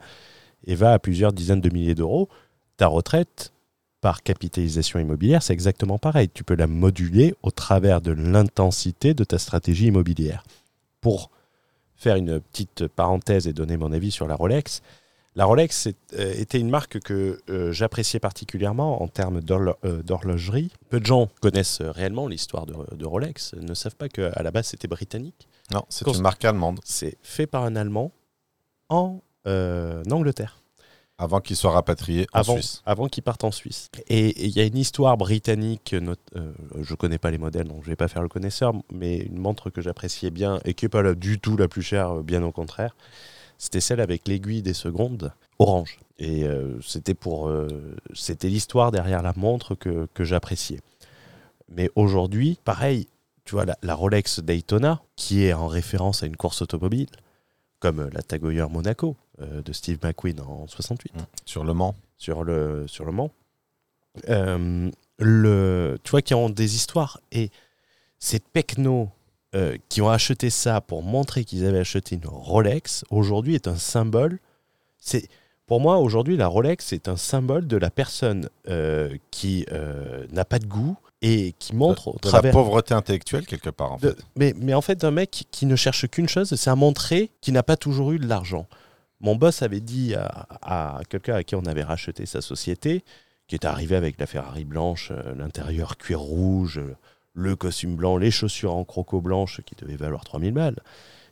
et 0.64 0.75
va 0.75 0.92
à 0.92 0.99
plusieurs 0.99 1.33
dizaines 1.33 1.61
de 1.62 1.70
milliers 1.70 1.94
d'euros. 1.94 2.29
Ta 2.77 2.88
retraite, 2.88 3.53
par 4.00 4.22
capitalisation 4.22 4.98
immobilière, 4.98 5.42
c'est 5.42 5.52
exactement 5.52 5.98
pareil. 5.98 6.28
Tu 6.32 6.44
peux 6.44 6.54
la 6.54 6.66
moduler 6.66 7.34
au 7.42 7.50
travers 7.50 8.00
de 8.00 8.12
l'intensité 8.12 9.14
de 9.14 9.24
ta 9.24 9.38
stratégie 9.38 9.86
immobilière. 9.86 10.44
Pour 11.00 11.30
faire 11.96 12.16
une 12.16 12.40
petite 12.40 12.86
parenthèse 12.88 13.46
et 13.46 13.52
donner 13.52 13.76
mon 13.76 13.92
avis 13.92 14.10
sur 14.10 14.26
la 14.26 14.34
Rolex, 14.34 14.82
la 15.36 15.44
Rolex 15.44 15.86
euh, 15.86 16.34
était 16.34 16.58
une 16.58 16.70
marque 16.70 16.98
que 17.00 17.38
euh, 17.48 17.72
j'appréciais 17.72 18.18
particulièrement 18.18 19.02
en 19.02 19.06
termes 19.06 19.40
euh, 19.50 20.02
d'horlogerie. 20.02 20.72
Peu 20.88 20.98
de 20.98 21.06
gens 21.06 21.28
connaissent 21.40 21.82
réellement 21.82 22.26
l'histoire 22.26 22.66
de, 22.66 23.04
Rolex, 23.04 23.54
ne 23.54 23.74
savent 23.74 23.96
pas 23.96 24.08
qu'à 24.08 24.42
la 24.42 24.50
base 24.50 24.66
c'était 24.68 24.88
britannique. 24.88 25.46
Non, 25.72 25.84
c'est 25.88 26.06
une 26.06 26.20
marque 26.20 26.44
allemande. 26.44 26.80
C'est 26.84 27.16
fait 27.22 27.46
par 27.46 27.64
un 27.64 27.76
Allemand 27.76 28.12
en 28.88 29.20
euh, 29.46 30.02
Angleterre, 30.10 30.60
Avant 31.22 31.40
qu'il 31.40 31.54
soit 31.54 31.70
rapatrié 31.72 32.26
en 32.33 32.38
avant, 32.40 32.54
Suisse. 32.54 32.83
avant 32.87 33.06
qu'il 33.09 33.22
parte 33.22 33.44
en 33.44 33.50
Suisse. 33.50 33.90
Et 34.09 34.46
il 34.46 34.56
y 34.56 34.61
a 34.61 34.64
une 34.64 34.78
histoire 34.78 35.16
britannique, 35.18 35.92
euh, 35.94 36.14
je 36.80 36.94
connais 36.94 37.18
pas 37.18 37.30
les 37.30 37.37
modèles, 37.38 37.68
donc 37.68 37.83
je 37.85 37.90
vais 37.90 37.96
pas 37.96 38.09
faire 38.09 38.22
le 38.22 38.28
connaisseur, 38.28 38.72
mais 38.90 39.18
une 39.18 39.38
montre 39.38 39.68
que 39.68 39.83
j'appréciais 39.83 40.30
bien 40.30 40.61
et 40.64 40.72
qui 40.72 40.87
n'est 40.87 40.88
pas 40.88 41.02
la- 41.02 41.14
du 41.14 41.38
tout 41.38 41.56
la 41.59 41.68
plus 41.68 41.83
chère, 41.83 42.11
euh, 42.18 42.22
bien 42.22 42.42
au 42.42 42.52
contraire. 42.52 42.96
C'était 43.59 43.80
celle 43.80 44.00
avec 44.00 44.26
l'aiguille 44.26 44.62
des 44.62 44.72
secondes 44.72 45.33
orange. 45.59 45.98
Et 46.18 46.44
euh, 46.44 46.80
c'était 46.80 47.12
pour, 47.14 47.48
euh, 47.48 47.68
c'était 48.14 48.48
l'histoire 48.48 48.90
derrière 48.90 49.20
la 49.22 49.35
montre 49.37 49.74
que, 49.74 50.09
que 50.14 50.24
j'appréciais. 50.24 50.80
Mais 51.68 51.90
aujourd'hui, 51.96 52.59
pareil, 52.64 53.06
tu 53.44 53.54
vois, 53.56 53.66
la, 53.66 53.76
la 53.83 53.94
Rolex 53.94 54.40
Daytona, 54.40 55.02
qui 55.16 55.44
est 55.44 55.52
en 55.52 55.66
référence 55.66 56.22
à 56.22 56.26
une 56.26 56.37
course 56.37 56.62
automobile, 56.62 57.09
comme 57.80 58.08
la 58.12 58.22
Tag 58.22 58.44
Heuer 58.44 58.66
Monaco 58.70 59.16
euh, 59.40 59.62
de 59.62 59.72
Steve 59.72 59.98
McQueen 60.02 60.40
en 60.40 60.66
68 60.66 61.12
Sur 61.44 61.64
Le 61.64 61.74
Mans. 61.74 61.96
sur 62.18 62.44
le, 62.44 62.86
sur 62.86 63.04
le 63.04 63.12
Mans. 63.12 63.30
Euh, 64.28 64.90
le, 65.18 65.98
tu 66.04 66.10
vois, 66.10 66.22
qui 66.22 66.34
ont 66.34 66.50
des 66.50 66.76
histoires. 66.76 67.20
Et 67.32 67.50
ces 68.18 68.40
euh, 69.54 69.76
qui 69.88 70.02
ont 70.02 70.10
acheté 70.10 70.50
ça 70.50 70.80
pour 70.80 71.02
montrer 71.02 71.44
qu'ils 71.44 71.64
avaient 71.66 71.80
acheté 71.80 72.14
une 72.14 72.26
Rolex, 72.26 73.04
aujourd'hui 73.10 73.54
est 73.54 73.66
un 73.66 73.76
symbole. 73.76 74.38
C'est, 74.98 75.28
pour 75.70 75.78
moi, 75.80 75.98
aujourd'hui, 75.98 76.37
la 76.37 76.48
Rolex 76.48 76.92
est 76.92 77.06
un 77.06 77.16
symbole 77.16 77.68
de 77.68 77.76
la 77.76 77.90
personne 77.90 78.48
euh, 78.68 79.16
qui 79.30 79.64
euh, 79.70 80.26
n'a 80.33 80.44
pas 80.44 80.59
de 80.59 80.66
goût 80.66 80.96
et 81.22 81.54
qui 81.61 81.76
montre 81.76 82.09
au 82.09 82.12
de 82.14 82.18
la 82.24 82.28
travers. 82.28 82.52
pauvreté 82.52 82.92
intellectuelle, 82.92 83.46
quelque 83.46 83.70
part, 83.70 83.92
en 83.92 83.96
de- 83.98 84.09
fait. 84.09 84.16
mais, 84.35 84.52
mais 84.56 84.74
en 84.74 84.80
fait, 84.80 85.04
un 85.04 85.12
mec 85.12 85.44
qui 85.52 85.66
ne 85.66 85.76
cherche 85.76 86.09
qu'une 86.09 86.28
chose, 86.28 86.52
c'est 86.56 86.70
à 86.70 86.74
montrer 86.74 87.30
qu'il 87.40 87.54
n'a 87.54 87.62
pas 87.62 87.76
toujours 87.76 88.11
eu 88.11 88.18
de 88.18 88.26
l'argent. 88.26 88.66
Mon 89.20 89.37
boss 89.37 89.62
avait 89.62 89.78
dit 89.78 90.16
à, 90.16 90.48
à 90.61 91.00
quelqu'un 91.09 91.37
à 91.37 91.44
qui 91.44 91.54
on 91.54 91.64
avait 91.66 91.85
racheté 91.85 92.26
sa 92.26 92.40
société, 92.40 93.04
qui 93.46 93.54
est 93.54 93.64
arrivé 93.64 93.94
avec 93.94 94.18
la 94.18 94.26
Ferrari 94.26 94.64
blanche, 94.64 95.12
euh, 95.12 95.37
l'intérieur 95.37 95.96
cuir 95.98 96.18
rouge, 96.18 96.80
le 97.33 97.54
costume 97.54 97.94
blanc, 97.94 98.16
les 98.16 98.33
chaussures 98.33 98.74
en 98.74 98.83
croco 98.85 99.20
blanche 99.20 99.61
qui 99.64 99.76
devaient 99.76 99.94
valoir 99.94 100.24
3000 100.24 100.52
balles. 100.52 100.80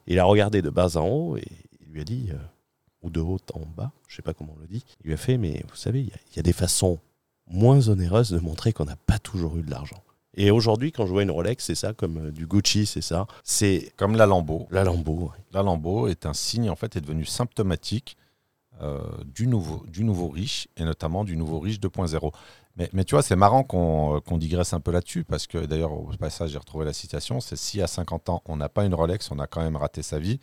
Il 0.07 0.21
a 0.21 0.25
regardé 0.25 0.63
de 0.63 0.71
bas 0.71 0.97
en 0.97 1.09
haut 1.09 1.37
et 1.37 1.43
il 1.85 1.93
lui 1.93 2.01
a 2.03 2.05
dit, 2.05 2.29
euh, 2.31 2.37
ou 3.03 3.11
de 3.11 3.21
haut 3.21 3.39
en 3.55 3.61
bas, 3.77 3.93
je 4.09 4.17
sais 4.17 4.23
pas 4.23 4.35
comment 4.35 4.55
on 4.57 4.61
le 4.61 4.67
dit, 4.67 4.85
il 5.03 5.07
lui 5.09 5.15
a 5.15 5.17
fait, 5.17 5.39
mais 5.39 5.65
vous 5.69 5.77
savez, 5.77 6.01
il 6.01 6.09
y 6.09 6.13
a- 6.13 6.19
il 6.33 6.37
y 6.37 6.39
a 6.41 6.43
des 6.43 6.53
façons 6.53 6.99
moins 7.47 7.89
onéreuses 7.89 8.31
de 8.31 8.39
montrer 8.41 8.73
qu'on 8.73 8.85
n'a 8.85 8.97
pas 8.97 9.19
toujours 9.19 9.57
eu 9.57 9.63
de 9.63 9.71
l'argent. 9.71 10.03
Et 10.35 10.51
aujourd'hui, 10.51 10.93
quand 10.93 11.07
je 11.07 11.13
vois 11.13 11.23
une 11.23 11.31
Rolex, 11.31 11.65
c'est 11.65 11.75
ça, 11.75 11.93
comme 11.95 12.27
euh, 12.29 12.31
du 12.31 12.47
Gucci, 12.47 12.87
c'est 12.87 13.01
ça. 13.01 13.27
C'est 13.43 13.93
Comme 13.97 14.15
la 14.15 14.27
Lambeau. 14.27 14.69
la 14.71 14.85
Lambeau. 14.85 15.31
ouais. 15.33 15.39
La 15.53 15.63
Lambeau 15.63 16.07
est 16.09 16.27
un 16.27 16.35
signe, 16.35 16.71
en 16.71 16.77
fait, 16.77 16.95
est 16.97 17.01
devenu 17.01 17.25
symptomatique 17.25 18.17
euh, 18.83 19.01
du, 19.25 19.49
nouveau, 19.49 19.85
du 19.89 20.05
nouveau 20.05 20.29
riche, 20.29 20.69
et 20.77 20.85
notamment 20.85 21.25
du 21.25 21.37
nouveau 21.37 21.59
riche 21.59 21.81
2.0. 21.81 22.33
Mais, 22.77 22.89
mais 22.93 23.05
tu 23.05 23.17
vois, 23.17 23.23
c'est 23.23 23.35
marrant 23.35 23.65
qu'on 23.65 24.17
euh, 24.17 24.21
qu'on 24.21 24.39
digresse 24.39 24.73
un 24.73 24.79
peu 24.81 24.93
là-dessus, 24.93 25.25
parce 25.25 25.49
que 25.49 25.67
d'ailleurs, 25.67 25.93
au 25.93 26.11
passage, 26.21 26.51
j'ai 26.51 26.59
retrouvé 26.59 26.85
la 26.85 26.93
citation, 26.93 27.41
c'est 27.41 27.57
si 27.57 27.83
à 27.83 27.89
50 27.89 28.29
ans, 28.29 28.43
on 28.45 28.55
n'a 28.57 28.69
pas 28.69 28.85
une 28.85 28.95
Rolex, 28.95 29.33
on 29.33 29.41
a 29.41 29.49
quand 29.49 29.63
même 29.63 29.75
raté 29.75 30.03
sa 30.03 30.21
vie, 30.21 30.39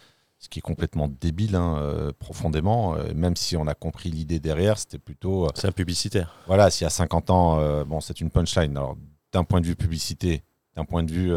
ce 0.46 0.50
qui 0.50 0.60
est 0.60 0.62
complètement 0.62 1.08
débile, 1.08 1.56
hein, 1.56 1.76
euh, 1.80 2.12
profondément, 2.20 2.96
euh, 2.96 3.14
même 3.16 3.36
si 3.36 3.58
on 3.58 3.66
a 3.66 3.74
compris 3.74 4.12
l'idée 4.12 4.40
derrière, 4.40 4.78
c'était 4.78 5.00
plutôt... 5.00 5.46
euh, 5.46 5.50
C'est 5.56 5.68
un 5.68 5.72
publicitaire. 5.72 6.36
voilà, 6.46 6.70
si 6.70 6.86
à 6.86 6.90
50 6.92 7.32
ans, 7.32 7.60
euh, 7.60 7.84
bon, 7.84 8.00
c'est 8.00 8.22
une 8.22 8.30
punchline. 8.30 8.78
Alors, 8.78 8.96
d'un 9.34 9.44
point 9.44 9.60
de 9.60 9.66
vue 9.66 9.76
publicité, 9.76 10.44
d'un 10.76 10.86
point 10.86 11.02
de 11.04 11.12
vue 11.12 11.32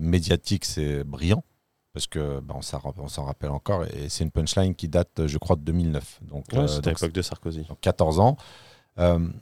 médiatique, 0.00 0.64
c'est 0.64 1.04
brillant. 1.04 1.44
Parce 1.92 2.06
que 2.06 2.40
bah, 2.40 2.54
on 2.56 2.62
s'en 3.08 3.24
rappelle 3.24 3.50
encore, 3.50 3.84
et 3.84 4.08
c'est 4.10 4.22
une 4.24 4.30
punchline 4.30 4.74
qui 4.74 4.86
date, 4.88 5.26
je 5.26 5.38
crois, 5.38 5.56
de 5.56 5.62
2009. 5.62 6.20
Donc, 6.22 6.44
Ouais, 6.52 6.68
C'était 6.68 6.90
l'époque 6.90 7.12
de 7.12 7.22
Sarkozy. 7.22 7.62
donc 7.62 7.80
14 7.80 8.20
ans. 8.20 8.36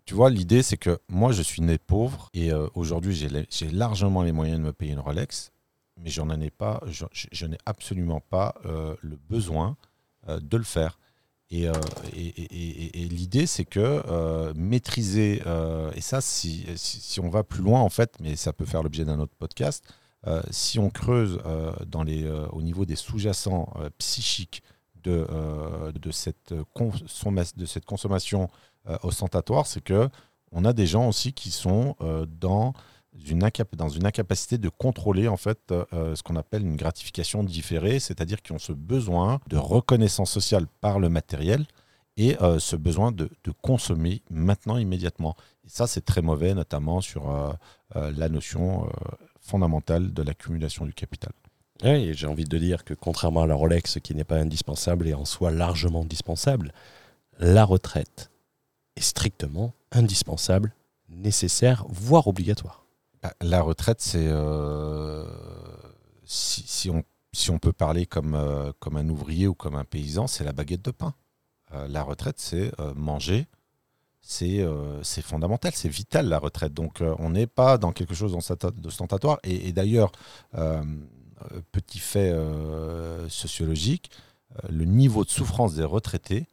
Tu 0.07 0.15
vois, 0.15 0.31
l'idée, 0.31 0.63
c'est 0.63 0.77
que 0.77 0.99
moi, 1.09 1.31
je 1.33 1.43
suis 1.43 1.63
né 1.63 1.79
pauvre 1.79 2.31
et 2.35 2.53
aujourd'hui, 2.75 3.15
j'ai 3.15 3.71
largement 3.71 4.23
les 4.23 4.33
moyens 4.33 4.59
de 4.59 4.65
me 4.65 4.73
payer 4.73 4.93
une 4.93 5.01
Rolex, 5.01 5.51
mais 5.97 6.11
j'en 6.11 6.29
ai 6.41 6.51
pas, 6.51 6.81
je, 6.87 7.05
je- 7.13 7.47
n'ai 7.47 7.59
absolument 7.67 8.21
pas 8.21 8.55
euh, 8.67 8.95
le 9.01 9.17
besoin 9.17 9.77
euh, 10.29 10.41
de 10.41 10.57
le 10.57 10.65
faire. 10.65 10.99
Et, 11.51 11.69
euh, 11.69 11.73
et- 12.17 12.27
et- 12.27 13.03
et- 13.03 13.09
l'idée, 13.09 13.47
c'est 13.47 13.65
que 13.67 14.53
maîtriser, 14.55 15.43
et 15.95 16.01
ça, 16.01 16.21
si, 16.21 16.67
si, 16.77 17.21
on 17.21 17.29
va 17.29 17.45
plus 17.45 17.63
loin, 17.63 17.81
en 17.81 17.91
fait, 17.91 18.17
mais 18.21 18.35
ça 18.35 18.53
peut 18.53 18.65
faire 18.65 18.83
l'objet 18.83 19.05
d'un 19.05 19.21
autre 19.21 19.35
podcast, 19.39 19.85
si 20.51 20.79
on 20.79 20.89
creuse 20.91 21.39
dans 21.87 22.03
les, 22.03 22.29
au 22.51 22.63
niveau 22.63 22.87
des 22.87 22.97
sous-jacents 22.97 23.73
psychiques 23.99 24.63
de, 25.03 25.27
de, 25.95 26.11
cette 26.11 26.55
de 26.55 27.67
cette 27.67 27.85
consommation 27.85 28.49
ostentatoire, 29.03 29.67
c'est 29.67 29.83
que 29.83 30.09
on 30.51 30.65
a 30.65 30.73
des 30.73 30.87
gens 30.87 31.09
aussi 31.09 31.35
qui 31.35 31.51
sont 31.51 31.95
dans 32.41 32.73
une, 33.29 33.49
dans 33.77 33.89
une 33.89 34.07
incapacité 34.07 34.59
de 34.59 34.69
contrôler 34.69 35.29
en 35.29 35.37
fait 35.37 35.59
euh, 35.71 36.15
ce 36.15 36.23
qu'on 36.23 36.37
appelle 36.37 36.63
une 36.63 36.77
gratification 36.77 37.43
différée, 37.45 38.01
c'est-à-dire 38.01 38.43
qui 38.43 38.53
ont 38.53 38.59
ce 38.59 38.73
besoin 38.73 39.41
de 39.49 39.57
reconnaissance 39.57 40.31
sociale 40.31 40.67
par 40.81 40.99
le 40.99 41.09
matériel 41.09 41.67
et 42.17 42.41
euh, 42.43 42.59
ce 42.59 42.77
besoin 42.77 43.13
de, 43.13 43.31
de 43.45 43.53
consommer 43.63 44.23
maintenant 44.31 44.77
immédiatement. 44.77 45.37
Et 45.65 45.69
ça, 45.69 45.87
c'est 45.87 46.05
très 46.05 46.23
mauvais, 46.23 46.55
notamment 46.55 47.01
sur 47.01 47.31
euh, 47.31 47.53
euh, 47.97 48.13
la 48.17 48.29
notion 48.29 48.85
euh, 48.85 48.89
fondamentale 49.41 50.13
de 50.13 50.23
l'accumulation 50.23 50.85
du 50.85 50.93
capital. 50.93 51.33
Et 51.83 52.15
j'ai 52.15 52.27
envie 52.27 52.45
de 52.45 52.59
dire 52.59 52.85
que 52.85 52.95
contrairement 52.95 53.43
à 53.43 53.47
la 53.47 53.55
Rolex, 53.55 53.99
qui 54.01 54.15
n'est 54.15 54.25
pas 54.25 54.39
indispensable 54.39 55.09
et 55.09 55.15
en 55.15 55.25
soi 55.25 55.51
largement 55.51 56.03
indispensable, 56.03 56.73
la 57.39 57.65
retraite 57.65 58.31
est 58.97 59.03
strictement 59.03 59.75
indispensable, 59.91 60.73
nécessaire, 61.09 61.85
voire 61.89 62.29
obligatoire. 62.29 62.84
Bah, 63.25 63.33
La 63.41 63.63
retraite, 63.63 64.03
c'est 64.03 64.29
euh, 64.29 65.25
si, 66.27 66.91
on, 66.91 67.59
peut 67.59 67.73
parler 67.73 68.05
comme, 68.05 68.35
euh, 68.35 68.73
comme 68.81 68.99
un 68.99 69.09
ouvrier 69.09 69.49
ou 69.49 69.55
comme 69.55 69.77
un 69.77 69.85
paysan, 69.85 70.27
c'est 70.27 70.45
la 70.45 70.53
baguette 70.53 70.85
de 70.85 70.91
pain. 70.91 71.15
Euh, 71.73 71.89
la 71.89 72.03
retraite, 72.03 72.39
c'est 72.39 72.71
manger, 72.95 73.47
c'est 74.21 74.63
fondamental, 75.23 75.73
c'est 75.75 75.89
vital 75.89 76.29
la 76.29 76.39
retraite. 76.39 76.75
Donc 76.75 77.03
on 77.19 77.31
n'est 77.31 77.47
pas 77.47 77.79
dans 77.79 77.93
quelque 77.93 78.15
chose 78.15 78.33
d'ostenta- 78.33 78.71
d'ostentatoire. 78.71 79.39
Et, 79.43 79.73
d'ailleurs, 79.73 80.13
petit 81.73 81.99
fait 81.99 82.33
sociologique, 83.29 84.11
le 84.69 84.85
niveau 84.85 85.25
de 85.25 85.31
souffrance 85.31 85.75
des 85.75 85.85
retraités 85.85 86.47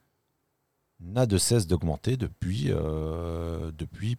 n'a 1.01 1.25
de 1.25 1.37
cesse 1.37 1.67
d'augmenter 1.67 2.17
depuis, 2.17 2.67
euh, 2.69 3.71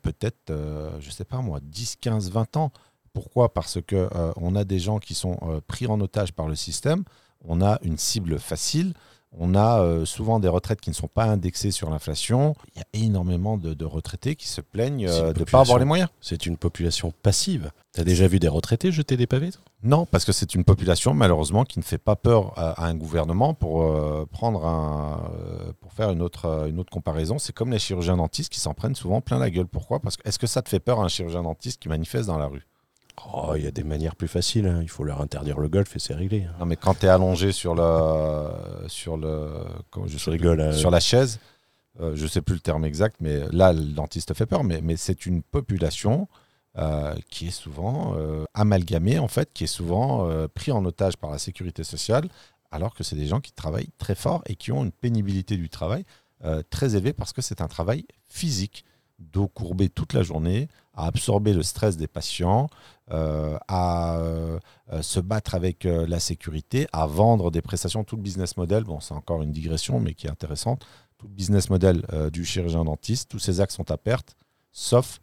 peut-être, 0.03 0.51
euh, 0.51 0.91
je 1.01 1.11
sais 1.11 1.25
pas 1.25 1.39
moi, 1.39 1.61
10, 1.63 1.97
15, 2.01 2.31
20 2.31 2.57
ans. 2.57 2.73
Pourquoi? 3.13 3.53
Parce 3.53 3.81
que 3.81 4.09
euh, 4.15 4.33
on 4.37 4.57
a 4.57 4.65
des 4.65 4.79
gens 4.79 4.99
qui 4.99 5.15
sont 5.15 5.63
pris 5.67 5.87
en 5.87 6.01
otage 6.01 6.33
par 6.33 6.49
le 6.49 6.55
système, 6.55 7.05
on 7.45 7.61
a 7.61 7.79
une 7.83 7.99
cible 7.99 8.39
facile, 8.39 8.95
on 9.39 9.55
a 9.55 9.81
euh, 9.81 10.05
souvent 10.05 10.41
des 10.41 10.49
retraites 10.49 10.81
qui 10.81 10.91
ne 10.91 10.95
sont 10.95 11.09
pas 11.09 11.25
indexées 11.25 11.71
sur 11.71 11.91
l'inflation. 11.91 12.55
Il 12.75 12.79
y 12.79 12.83
a 12.83 13.05
énormément 13.07 13.57
de, 13.57 13.75
de 13.75 13.85
retraités 13.85 14.37
qui 14.37 14.49
se 14.49 14.61
plaignent 14.61 15.07
euh, 15.09 15.33
de 15.33 15.41
ne 15.41 15.45
pas 15.45 15.61
avoir 15.61 15.79
les 15.79 15.85
moyens. 15.85 16.11
C'est 16.21 16.47
une 16.47 16.57
population 16.57 17.13
passive. 17.23 17.71
T'as 17.93 18.05
déjà 18.05 18.27
vu 18.27 18.39
des 18.39 18.49
retraités 18.49 18.93
jeter 18.93 19.17
des 19.17 19.27
pavés 19.27 19.51
Non, 19.83 20.07
parce 20.07 20.25
que 20.25 20.33
c'est 20.33 20.55
une 20.55 20.65
population 20.65 21.15
malheureusement 21.15 21.65
qui 21.65 21.79
ne 21.79 21.85
fait 21.85 21.99
pas 21.99 22.17
peur 22.17 22.53
à, 22.59 22.83
à 22.83 22.87
un 22.87 22.95
gouvernement 22.95 23.55
pour 23.55 23.83
euh, 23.83 24.27
prendre 24.31 24.67
un, 24.67 25.31
euh, 25.35 25.73
pour 25.81 25.93
faire 25.93 26.11
une 26.11 26.23
autre, 26.23 26.67
une 26.69 26.79
autre 26.79 26.91
comparaison. 26.91 27.39
C'est 27.39 27.55
comme 27.55 27.71
les 27.71 27.79
chirurgiens 27.79 28.17
dentistes 28.17 28.53
qui 28.53 28.61
s'en 28.61 28.75
prennent 28.75 28.95
souvent 28.95 29.21
plein 29.21 29.39
la 29.39 29.51
gueule. 29.51 29.67
Pourquoi? 29.67 30.01
Parce 30.01 30.17
que 30.17 30.29
est-ce 30.29 30.39
que 30.39 30.47
ça 30.47 30.63
te 30.63 30.69
fait 30.69 30.81
peur 30.81 31.01
un 31.01 31.09
chirurgien 31.09 31.43
dentiste 31.43 31.81
qui 31.81 31.89
manifeste 31.89 32.27
dans 32.27 32.39
la 32.39 32.47
rue? 32.47 32.67
Oh, 33.33 33.53
il 33.57 33.63
y 33.63 33.67
a 33.67 33.71
des 33.71 33.85
manières 33.85 34.17
plus 34.17 34.29
faciles. 34.29 34.67
hein. 34.67 34.81
Il 34.83 34.89
faut 34.89 35.05
leur 35.05 35.21
interdire 35.21 35.59
le 35.59 35.69
golf 35.69 35.95
et 35.97 35.99
c'est 35.99 36.15
réglé. 36.15 36.45
hein. 36.45 36.55
Non, 36.59 36.67
mais 36.67 36.77
quand 36.77 36.95
tu 36.99 37.07
es 37.07 37.09
allongé 37.09 37.53
sur 37.53 37.75
le, 37.75 38.49
sur 38.89 39.17
le, 39.17 39.51
comment 39.91 40.07
je 40.07 40.17
plus, 40.31 40.49
euh, 40.49 40.73
sur 40.73 40.91
la 40.91 41.01
chaise, 41.01 41.39
euh, 42.01 42.17
je 42.17 42.23
ne 42.23 42.29
sais 42.29 42.41
plus 42.43 42.55
le 42.55 42.61
terme 42.61 42.85
exact, 42.85 43.17
mais 43.21 43.41
là, 43.53 43.73
le 43.73 43.83
dentiste 43.85 44.35
fait 44.35 44.47
peur, 44.47 44.65
mais, 44.65 44.81
mais 44.81 44.97
c'est 44.97 45.27
une 45.27 45.43
population 45.43 46.27
euh, 46.79 47.15
qui 47.29 47.49
est 47.49 47.51
souvent 47.51 48.15
euh, 48.17 48.45
amalgamée, 48.55 49.19
en 49.19 49.29
fait, 49.29 49.53
qui 49.53 49.65
est 49.65 49.67
souvent 49.69 50.29
pris 50.55 50.73
en 50.73 50.85
otage 50.85 51.17
par 51.17 51.31
la 51.31 51.39
sécurité 51.39 51.85
sociale, 51.85 52.29
alors 52.71 52.95
que 52.95 53.05
c'est 53.05 53.17
des 53.17 53.27
gens 53.27 53.41
qui 53.41 53.53
travaillent 53.53 53.91
très 53.99 54.15
fort 54.15 54.43
et 54.47 54.55
qui 54.57 54.73
ont 54.73 54.85
une 54.85 54.93
pénibilité 54.93 55.57
du 55.57 55.69
travail 55.69 56.05
très 56.71 56.97
élevée 56.97 57.13
parce 57.13 57.33
que 57.33 57.41
c'est 57.43 57.61
un 57.61 57.69
travail 57.69 58.05
physique, 58.27 58.85
dos 59.21 59.47
courbé 59.47 59.89
toute 59.91 60.13
la 60.15 60.23
journée, 60.23 60.69
à 60.95 61.07
absorber 61.07 61.53
le 61.53 61.63
stress 61.63 61.97
des 61.97 62.07
patients, 62.07 62.69
à 63.11 64.19
se 65.01 65.21
battre 65.21 65.55
avec 65.55 65.85
la 65.85 66.21
sécurité, 66.21 66.87
à 66.93 67.07
vendre 67.07 67.51
des 67.51 67.63
prestations, 67.63 68.05
tout 68.05 68.17
le 68.17 68.23
business 68.23 68.57
model. 68.57 68.85
Bon, 68.85 69.01
c'est 69.01 69.15
encore 69.15 69.43
une 69.43 69.53
digression, 69.53 70.01
mais 70.01 70.15
qui 70.15 70.27
est 70.27 70.31
intéressante 70.31 70.87
tout 71.23 71.29
le 71.29 71.35
business 71.35 71.71
model 71.71 72.05
euh, 72.13 72.31
du 72.31 72.45
chirurgien 72.45 72.85
dentiste, 72.85 73.31
tous 73.31 73.39
ces 73.39 73.61
axes 73.61 73.77
sont 73.77 73.91
à 73.93 73.97
perte, 73.97 74.35
sauf 74.73 75.21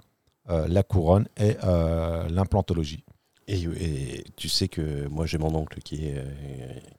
euh, 0.49 0.65
la 0.67 0.81
couronne 0.81 1.27
et 1.37 1.57
euh, 1.63 2.27
l'implantologie. 2.29 3.03
Et, 3.47 4.23
tu 4.35 4.47
sais 4.47 4.67
que 4.67 5.07
moi 5.07 5.25
j'ai 5.25 5.39
mon 5.39 5.53
oncle 5.55 5.79
qui 5.81 6.05
est, 6.05 6.23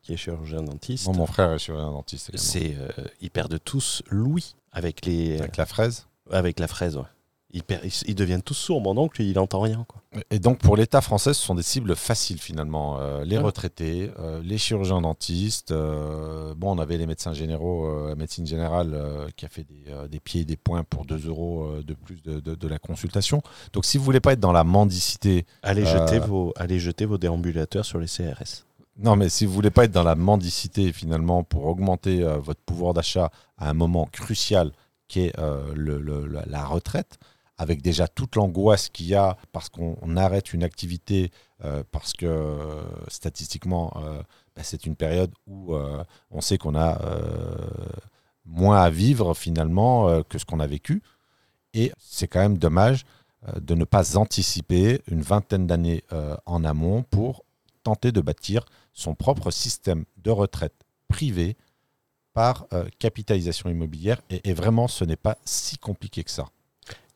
qui 0.03 0.13
est 0.13 0.17
chirurgien 0.17 0.63
dentiste. 0.63 1.07
mon 1.07 1.27
frère 1.27 1.53
est 1.53 1.59
chirurgien 1.59 1.93
dentiste. 1.93 2.37
C'est, 2.37 2.77
ils 3.21 3.31
perdent 3.31 3.61
tous 3.63 4.03
l'ouïe 4.11 4.57
avec 4.73 5.07
les. 5.07 5.39
Avec 5.39 5.57
la 5.57 5.67
fraise 5.67 6.09
Avec 6.29 6.59
la 6.59 6.67
fraise, 6.67 6.97
ouais 6.97 7.05
ils, 7.53 8.15
deviennent 8.15 8.43
tous 8.43 8.55
sourds. 8.55 8.81
Mon 8.81 8.97
oncle, 8.97 9.23
il 9.23 9.35
n'entend 9.35 9.61
rien. 9.61 9.85
Quoi. 9.89 10.01
Et 10.31 10.39
donc, 10.39 10.59
pour 10.59 10.77
l'État 10.77 11.01
français, 11.01 11.35
ce 11.35 11.43
sont 11.43 11.55
des 11.55 11.63
cibles 11.63 11.97
faciles 11.97 12.41
finalement. 12.41 12.99
Euh, 13.01 13.25
les 13.25 13.39
retraités, 13.39 14.11
euh, 14.19 14.41
les 14.45 14.59
chirurgiens 14.59 15.01
dentistes. 15.01 15.73
Euh, 15.73 16.55
bon, 16.55 16.77
on 16.77 16.79
avait 16.79 16.97
les 16.97 17.07
médecins 17.07 17.33
généraux, 17.33 18.09
la 18.09 18.15
médecine 18.15 18.47
générale, 18.47 18.97
qui 19.37 19.47
a 19.47 19.49
fait 19.49 19.67
des, 20.09 20.21
pieds 20.21 20.43
et 20.43 20.45
des 20.45 20.57
poings 20.57 20.85
pour 20.85 21.05
2 21.05 21.29
euros 21.29 21.83
de 21.83 21.95
plus 21.95 22.23
de, 22.23 22.69
la 22.69 22.79
consultation. 22.79 23.43
Donc, 23.73 23.85
si 23.85 23.99
vous 23.99 24.05
voulez 24.05 24.21
pas 24.21 24.35
être 24.35 24.41
dans 24.41 24.53
la 24.53 24.65
mendicité. 24.65 25.45
Allez 25.63 25.85
jeter, 25.85 26.21
vos, 26.21 26.53
allez 26.57 26.79
jeter 26.79 27.05
vos 27.05 27.19
déambulateurs 27.19 27.85
sur 27.85 27.99
les 27.99 28.07
CRS. 28.07 28.65
Non, 29.03 29.17
mais 29.17 29.29
si 29.29 29.47
vous 29.47 29.53
voulez 29.53 29.71
pas 29.71 29.85
être 29.85 29.93
dans 29.93 30.05
la 30.05 30.15
mendicité 30.15 30.93
finalement 30.93 31.43
pour 31.43 31.67
augmenter 31.67 32.23
votre 32.23 32.61
pouvoir 32.61 32.95
d'achat 32.95 33.31
à 33.59 33.71
un 33.71 33.75
moment 33.75 34.07
crucial 34.13 34.73
qui 35.09 35.21
est 35.21 35.37
la 35.37 36.65
retraite, 36.65 37.19
avec 37.61 37.83
déjà 37.83 38.09
toute 38.09 38.37
l'angoisse 38.37 38.89
qu'il 38.89 39.07
y 39.07 39.15
a 39.15 39.37
parce 39.53 39.69
qu'on 39.69 40.17
arrête 40.17 40.55
une 40.55 40.65
activité, 40.65 41.31
euh, 41.63 41.85
parce 41.91 42.15
que 42.15 42.25
euh, 42.25 42.83
statistiquement, 43.09 43.93
euh, 43.97 44.23
bah, 44.57 44.63
c'est 44.65 44.87
une 44.87 44.97
période 44.97 45.31
où 45.47 45.75
on 46.31 46.41
sait 46.41 46.57
qu'on 46.57 46.75
a 46.75 46.99
moins 48.47 48.81
à 48.81 48.89
vivre 48.89 49.35
finalement 49.35 50.23
que 50.25 50.39
ce 50.39 50.47
qu'on 50.47 50.59
a 50.59 50.67
vécu. 50.67 51.03
Et 51.75 51.93
c'est 51.99 52.29
quand 52.29 52.41
même 52.41 52.57
dommage 52.57 53.05
de 53.61 53.75
ne 53.75 53.85
pas 53.85 54.17
anticiper 54.17 55.03
une 55.07 55.21
vingtaine 55.21 55.67
d'années 55.67 56.03
en 56.47 56.65
amont 56.65 57.03
pour 57.03 57.45
tenter 57.83 58.11
de 58.11 58.21
bâtir 58.21 58.65
son 58.93 59.15
propre 59.15 59.51
système 59.51 60.05
de 60.17 60.31
retraite 60.31 60.85
privé 61.09 61.57
par 62.33 62.67
capitalisation 62.99 63.71
immobilière. 63.71 64.21
et 64.31 64.53
vraiment, 64.53 64.89
ce 64.89 65.05
n'est 65.05 65.17
pas 65.17 65.39
si 65.45 65.79
compliqué 65.79 66.25
que 66.25 66.31
ça. 66.31 66.47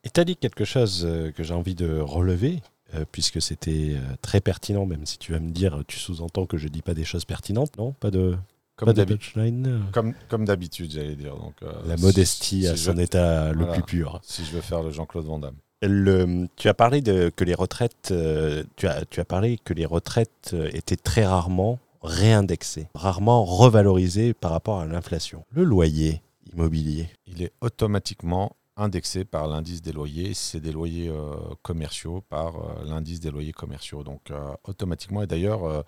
Et 0.04 0.10
tu 0.10 0.20
as 0.20 0.24
dit 0.24 0.36
quelque 0.36 0.64
chose 0.64 1.04
euh, 1.04 1.32
que 1.32 1.42
j'ai 1.42 1.54
envie 1.54 1.74
de 1.74 1.98
relever, 1.98 2.60
euh, 2.94 3.04
puisque 3.10 3.40
c'était 3.40 3.94
euh, 3.94 4.00
très 4.20 4.40
pertinent, 4.40 4.84
même 4.84 5.06
si 5.06 5.18
tu 5.18 5.32
vas 5.32 5.40
me 5.40 5.50
dire, 5.50 5.82
tu 5.88 5.98
sous-entends 5.98 6.44
que 6.44 6.58
je 6.58 6.68
dis 6.68 6.82
pas 6.82 6.94
des 6.94 7.04
choses 7.04 7.24
pertinentes, 7.24 7.76
non? 7.78 7.92
Pas 7.92 8.10
de. 8.10 8.36
Comme 8.76 8.92
d'habitude, 8.92 9.80
comme, 9.92 10.14
comme 10.28 10.44
d'habitude, 10.44 10.90
j'allais 10.90 11.14
dire. 11.14 11.36
Donc, 11.36 11.54
La 11.86 11.96
modestie 11.96 12.66
à 12.66 12.76
son 12.76 12.98
état 12.98 13.52
le 13.52 13.70
plus 13.70 13.84
pur. 13.84 14.18
Si 14.24 14.44
je 14.44 14.50
veux 14.50 14.60
faire 14.60 14.82
le 14.82 14.90
Jean-Claude 14.90 15.26
Van 15.26 15.38
Damme. 15.38 15.54
Le, 15.80 16.48
tu 16.56 16.68
as 16.68 16.74
parlé 16.74 17.00
de 17.00 17.30
que 17.34 17.44
les 17.44 17.54
retraites, 17.54 18.12
tu 18.76 18.88
as, 18.88 19.04
tu 19.04 19.20
as 19.20 19.24
parlé 19.24 19.58
que 19.62 19.74
les 19.74 19.86
retraites 19.86 20.56
étaient 20.72 20.96
très 20.96 21.24
rarement 21.24 21.78
réindexées, 22.02 22.88
rarement 22.96 23.44
revalorisées 23.44 24.34
par 24.34 24.50
rapport 24.50 24.80
à 24.80 24.86
l'inflation. 24.86 25.44
Le 25.52 25.62
loyer 25.62 26.20
immobilier, 26.52 27.08
il 27.28 27.42
est 27.42 27.52
automatiquement 27.60 28.56
indexé 28.76 29.24
par 29.24 29.46
l'indice 29.46 29.82
des 29.82 29.92
loyers. 29.92 30.34
c'est 30.34 30.60
des 30.60 30.72
loyers 30.72 31.08
euh, 31.08 31.34
commerciaux, 31.62 32.22
par 32.28 32.56
euh, 32.56 32.84
l'indice 32.84 33.20
des 33.20 33.30
loyers 33.30 33.52
commerciaux. 33.52 34.02
Donc 34.02 34.30
euh, 34.30 34.54
automatiquement, 34.64 35.22
et 35.22 35.26
d'ailleurs, 35.26 35.84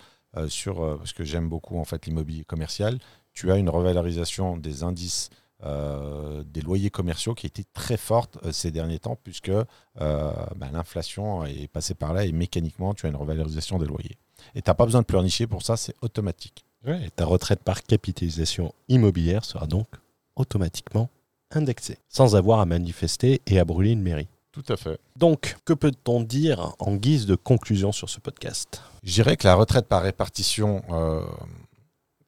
sur, 0.48 0.98
parce 0.98 1.14
que 1.14 1.24
j'aime 1.24 1.48
beaucoup 1.48 1.78
en 1.78 1.84
fait 1.86 2.04
l'immobilier 2.04 2.44
commercial, 2.44 2.98
tu 3.32 3.50
as 3.50 3.56
une 3.56 3.70
revalorisation 3.70 4.58
des 4.58 4.82
indices 4.82 5.30
des 5.62 6.60
loyers 6.60 6.90
commerciaux 6.90 7.34
qui 7.34 7.46
a 7.46 7.48
été 7.48 7.64
très 7.72 7.96
forte 7.96 8.36
ces 8.52 8.70
derniers 8.70 8.98
temps, 8.98 9.16
puisque 9.24 9.50
bah, 9.94 10.68
l'inflation 10.74 11.46
est 11.46 11.68
passée 11.68 11.94
par 11.94 12.12
là 12.12 12.26
et 12.26 12.32
mécaniquement, 12.32 12.92
tu 12.92 13.06
as 13.06 13.08
une 13.08 13.16
revalorisation 13.16 13.78
des 13.78 13.86
loyers. 13.86 14.18
Et 14.54 14.60
tu 14.60 14.68
n'as 14.68 14.74
pas 14.74 14.84
besoin 14.84 15.00
de 15.00 15.06
pleurnicher 15.06 15.46
pour 15.46 15.62
ça, 15.62 15.78
c'est 15.78 15.94
automatique. 16.02 16.66
et 16.86 17.08
ta 17.08 17.24
retraite 17.24 17.62
par 17.62 17.82
capitalisation 17.82 18.74
immobilière 18.88 19.42
sera 19.42 19.66
donc 19.66 19.88
automatiquement 20.34 21.08
indexé, 21.56 21.98
sans 22.08 22.36
avoir 22.36 22.60
à 22.60 22.66
manifester 22.66 23.42
et 23.46 23.58
à 23.58 23.64
brûler 23.64 23.90
une 23.90 24.02
mairie. 24.02 24.28
Tout 24.52 24.64
à 24.68 24.76
fait. 24.76 24.98
Donc, 25.16 25.56
que 25.64 25.74
peut-on 25.74 26.22
dire 26.22 26.74
en 26.78 26.96
guise 26.96 27.26
de 27.26 27.34
conclusion 27.34 27.92
sur 27.92 28.08
ce 28.08 28.20
podcast? 28.20 28.82
Je 29.02 29.12
dirais 29.12 29.36
que 29.36 29.46
la 29.46 29.54
retraite 29.54 29.86
par 29.86 30.02
répartition, 30.02 30.82
euh, 30.88 31.26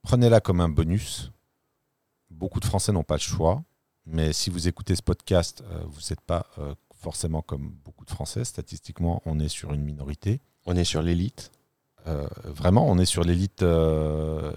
prenez-la 0.02 0.40
comme 0.40 0.60
un 0.60 0.68
bonus. 0.68 1.32
Beaucoup 2.30 2.60
de 2.60 2.66
Français 2.66 2.92
n'ont 2.92 3.02
pas 3.02 3.14
le 3.14 3.20
choix, 3.20 3.62
mais 4.04 4.34
si 4.34 4.50
vous 4.50 4.68
écoutez 4.68 4.94
ce 4.94 5.02
podcast, 5.02 5.62
euh, 5.70 5.80
vous 5.86 6.00
n'êtes 6.10 6.20
pas 6.20 6.46
euh, 6.58 6.74
forcément 7.00 7.40
comme 7.40 7.70
beaucoup 7.84 8.04
de 8.04 8.10
Français. 8.10 8.44
Statistiquement, 8.44 9.22
on 9.24 9.40
est 9.40 9.48
sur 9.48 9.72
une 9.72 9.82
minorité. 9.82 10.40
On 10.66 10.76
est 10.76 10.84
sur 10.84 11.00
l'élite. 11.00 11.50
Euh, 12.08 12.26
vraiment, 12.44 12.86
on 12.88 12.98
est 12.98 13.04
sur 13.04 13.22
l'élite 13.22 13.62
euh, 13.62 14.52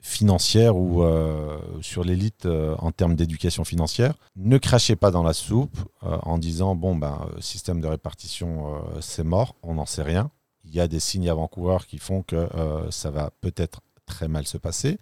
financière 0.00 0.76
ou 0.76 1.02
euh, 1.02 1.58
sur 1.80 2.02
l'élite 2.02 2.46
en 2.46 2.90
termes 2.90 3.14
d'éducation 3.14 3.64
financière. 3.64 4.14
Ne 4.36 4.58
crachez 4.58 4.96
pas 4.96 5.10
dans 5.10 5.22
la 5.22 5.32
soupe 5.32 5.78
en 6.02 6.38
disant 6.38 6.74
bon 6.74 6.96
ben 6.96 7.26
système 7.40 7.80
de 7.80 7.86
répartition 7.86 8.82
c'est 9.00 9.24
mort, 9.24 9.54
on 9.62 9.74
n'en 9.74 9.86
sait 9.86 10.02
rien. 10.02 10.30
Il 10.64 10.74
y 10.74 10.80
a 10.80 10.88
des 10.88 11.00
signes 11.00 11.28
avant-coureurs 11.28 11.86
qui 11.86 11.98
font 11.98 12.22
que 12.22 12.48
ça 12.90 13.10
va 13.10 13.30
peut-être 13.40 13.80
très 14.06 14.28
mal 14.28 14.46
se 14.46 14.58
passer. 14.58 14.98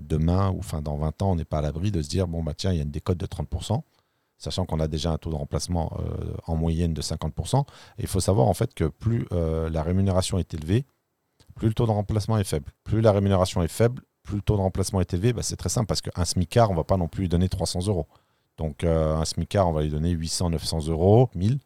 demain 0.00 0.50
ou 0.50 0.58
enfin 0.58 0.82
dans 0.82 0.96
20 0.96 1.22
ans, 1.22 1.32
on 1.32 1.36
n'est 1.36 1.44
pas 1.44 1.58
à 1.58 1.62
l'abri 1.62 1.90
de 1.90 2.02
se 2.02 2.08
dire 2.08 2.28
bon 2.28 2.42
bah 2.42 2.54
tiens, 2.56 2.72
il 2.72 2.76
y 2.76 2.80
a 2.80 2.84
une 2.84 2.90
décote 2.90 3.18
de 3.18 3.26
30% 3.26 3.82
sachant 4.40 4.66
qu'on 4.66 4.78
a 4.78 4.86
déjà 4.86 5.10
un 5.10 5.18
taux 5.18 5.30
de 5.30 5.34
remplacement 5.34 5.98
en 6.46 6.54
moyenne 6.54 6.94
de 6.94 7.02
50%. 7.02 7.60
Et 7.98 8.02
il 8.02 8.06
faut 8.06 8.20
savoir 8.20 8.46
en 8.46 8.54
fait 8.54 8.72
que 8.74 8.84
plus 8.84 9.26
la 9.30 9.82
rémunération 9.82 10.38
est 10.38 10.54
élevée, 10.54 10.86
plus 11.58 11.68
le 11.68 11.74
taux 11.74 11.86
de 11.86 11.90
remplacement 11.90 12.38
est 12.38 12.44
faible. 12.44 12.70
Plus 12.84 13.00
la 13.00 13.12
rémunération 13.12 13.62
est 13.62 13.68
faible, 13.68 14.02
plus 14.22 14.36
le 14.36 14.42
taux 14.42 14.56
de 14.56 14.62
remplacement 14.62 15.00
est 15.00 15.12
élevé. 15.12 15.32
Bah, 15.32 15.42
c'est 15.42 15.56
très 15.56 15.68
simple 15.68 15.86
parce 15.86 16.00
qu'un 16.00 16.24
SMICAR, 16.24 16.70
on 16.70 16.72
ne 16.72 16.78
va 16.78 16.84
pas 16.84 16.96
non 16.96 17.08
plus 17.08 17.22
lui 17.22 17.28
donner 17.28 17.48
300 17.48 17.88
euros. 17.88 18.06
Donc 18.56 18.84
euh, 18.84 19.16
un 19.16 19.24
SMICAR, 19.24 19.68
on 19.68 19.72
va 19.72 19.82
lui 19.82 19.90
donner 19.90 20.10
800, 20.10 20.50
900 20.50 20.86
euros, 20.88 21.30
1000. 21.34 21.58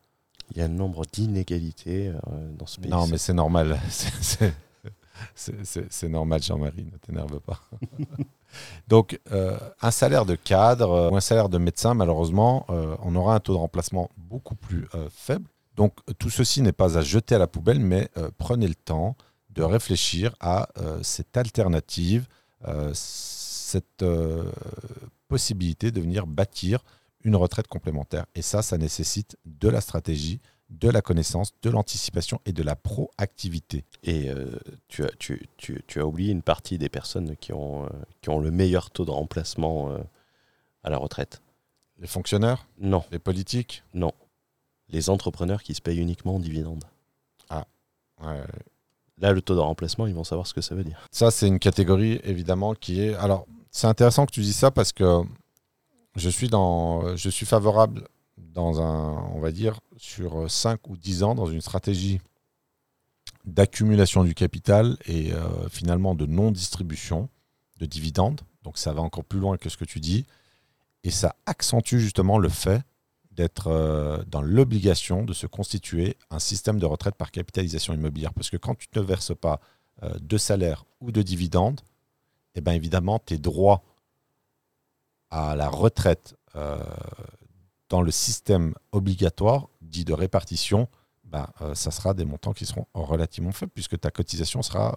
Il 0.51 0.59
y 0.59 0.61
a 0.61 0.65
un 0.65 0.69
nombre 0.69 1.05
d'inégalités 1.11 2.09
euh, 2.09 2.53
dans 2.59 2.67
ce 2.67 2.81
pays. 2.81 2.91
Non, 2.91 3.07
mais 3.07 3.19
c'est 3.19 3.35
normal. 3.35 3.79
C'est 5.37 6.09
normal, 6.09 6.43
Jean-Marie, 6.43 6.85
ne 6.85 6.97
t'énerve 6.97 7.39
pas. 7.39 7.61
Donc, 8.89 9.21
euh, 9.31 9.57
un 9.81 9.93
salaire 9.93 10.27
de 10.27 10.35
cadre 10.35 11.11
ou 11.13 11.17
un 11.17 11.21
salaire 11.21 11.49
de 11.49 11.59
médecin, 11.59 11.95
malheureusement, 11.95 12.67
on 12.69 13.15
aura 13.15 13.37
un 13.37 13.41
taux 13.41 13.53
de 13.53 13.59
remplacement 13.59 14.11
beaucoup 14.17 14.57
plus 14.57 14.89
faible. 15.11 15.49
Donc, 15.77 15.95
tout 16.19 16.31
ceci 16.31 16.61
n'est 16.61 16.73
pas 16.73 16.99
à 16.99 17.03
jeter 17.03 17.37
à 17.37 17.39
la 17.39 17.47
poubelle, 17.47 17.79
mais 17.79 18.09
prenez 18.37 18.67
le 18.67 18.75
temps 18.75 19.17
de 19.55 19.63
réfléchir 19.63 20.35
à 20.41 20.69
euh, 20.79 21.03
cette 21.03 21.37
alternative, 21.37 22.27
euh, 22.67 22.91
cette 22.95 24.03
euh, 24.03 24.51
possibilité 25.29 25.91
de 25.91 26.01
venir 26.01 26.27
bâtir 26.27 26.85
une 27.25 27.37
retraite 27.37 27.69
complémentaire. 27.69 28.27
Et 28.35 28.43
ça, 28.43 28.63
ça 28.63 28.79
nécessite 28.79 29.37
de 29.45 29.69
la 29.69 29.81
stratégie, 29.81 30.41
de 30.71 30.89
la 30.89 31.03
connaissance, 31.03 31.53
de 31.63 31.71
l'anticipation 31.71 32.41
et 32.47 32.53
de 32.53 32.63
la 32.63 32.75
proactivité. 32.75 33.85
Et 34.03 34.29
tu, 34.89 35.05
as, 35.05 35.11
tu, 35.19 35.47
tu, 35.57 35.85
tu, 35.87 36.01
as 36.01 36.07
oublié 36.07 36.33
une 36.33 36.43
partie 36.43 36.79
des 36.79 36.89
personnes 36.89 37.37
qui 37.37 37.53
ont, 37.53 37.89
qui 38.23 38.31
ont 38.31 38.41
le 38.41 38.51
meilleur 38.51 38.91
taux 38.91 39.05
de 39.05 39.13
remplacement 39.13 39.97
à 40.83 40.91
la 40.91 40.97
retraite. 40.97 41.43
Les 42.01 42.09
fonctionnaires? 42.09 42.67
Non. 42.81 43.05
Les 43.13 43.21
politiques? 43.21 43.85
Non. 43.95 44.13
Les 44.89 45.11
entrepreneurs 45.11 45.63
qui 45.63 45.75
se 45.75 45.81
payent 45.81 46.01
uniquement 46.01 46.37
en 46.37 46.41
dividendes. 46.41 46.85
Ah, 47.51 47.67
ouais. 48.23 48.43
Là, 49.23 49.33
le 49.33 49.41
taux 49.41 49.55
de 49.55 49.61
remplacement, 49.61 50.07
ils 50.09 50.15
vont 50.15 50.25
savoir 50.25 50.47
ce 50.49 50.53
que 50.53 50.61
ça 50.61 50.75
veut 50.75 50.85
dire. 50.85 51.07
Ça, 51.13 51.31
c'est 51.31 51.47
une 51.47 51.61
catégorie, 51.61 52.21
évidemment, 52.25 52.75
qui 52.75 53.01
est. 53.01 53.15
Alors, 53.15 53.47
c'est 53.71 53.87
intéressant 53.87 54.27
que 54.27 54.33
tu 54.33 54.41
dis 54.41 54.53
ça 54.53 54.73
parce 54.73 54.93
que 54.93 55.23
je 56.17 56.29
suis, 56.29 57.47
favorable 57.47 58.09
dans 58.37 58.81
un, 58.81 59.31
on 59.35 59.41
va 59.41 59.53
dire, 59.53 59.81
sur 59.97 60.51
5 60.51 60.89
ou 60.89 60.97
10 60.97 61.23
ans, 61.23 61.35
dans 61.37 61.47
une 61.47 61.61
stratégie 61.61 62.21
d'accumulation 63.45 64.25
du 64.25 64.35
capital 64.35 64.97
et 65.07 65.33
euh, 65.33 65.69
finalement 65.69 66.15
de 66.15 66.27
non-distribution 66.27 67.29
de 67.79 67.87
dividendes. 67.87 68.41
Donc 68.65 68.77
ça 68.77 68.93
va 68.93 69.03
encore 69.03 69.25
plus 69.25 69.41
loin 69.41 69.57
que 69.57 69.69
ce 69.69 69.77
que 69.77 69.85
tu 69.85 70.01
dis. 70.01 70.27
Et 71.05 71.11
ça 71.11 71.37
accentue 71.47 71.99
justement 71.99 72.39
le 72.39 72.49
fait 72.49 72.83
d'être 73.35 73.69
euh, 73.69 74.23
dans 74.27 74.43
l'obligation 74.43 75.25
de 75.25 75.33
se 75.33 75.47
constituer 75.47 76.17
un 76.31 76.39
système 76.39 76.79
de 76.79 76.87
retraite 76.87 77.15
par 77.15 77.31
capitalisation 77.31 77.95
immobilière. 77.95 78.33
Parce 78.35 78.51
que 78.51 78.57
quand 78.57 78.75
tu 78.77 78.87
ne 78.95 79.01
verses 79.01 79.35
pas 79.35 79.61
euh, 80.03 80.15
de 80.21 80.37
salaire 80.37 80.85
ou 81.01 81.13
de 81.13 81.23
dividendes, 81.23 81.81
eh 82.55 82.61
bien 82.61 82.75
évidemment, 82.75 83.19
tes 83.19 83.39
droits 83.39 83.83
à 85.31 85.57
la 85.57 85.69
retraite 85.69 86.37
euh, 86.57 86.79
dans 87.89 88.03
le 88.03 88.11
système 88.11 88.75
obligatoire, 88.93 89.69
dit 89.81 90.05
de 90.05 90.13
répartition, 90.13 90.89
ben, 91.25 91.47
ça 91.73 91.91
sera 91.91 92.13
des 92.13 92.27
montants 92.27 92.53
qui 92.53 92.67
seront 92.67 92.87
relativement 92.93 93.53
faibles, 93.53 93.73
puisque 93.75 93.99
ta 93.99 94.11
cotisation 94.11 94.61
sera 94.61 94.95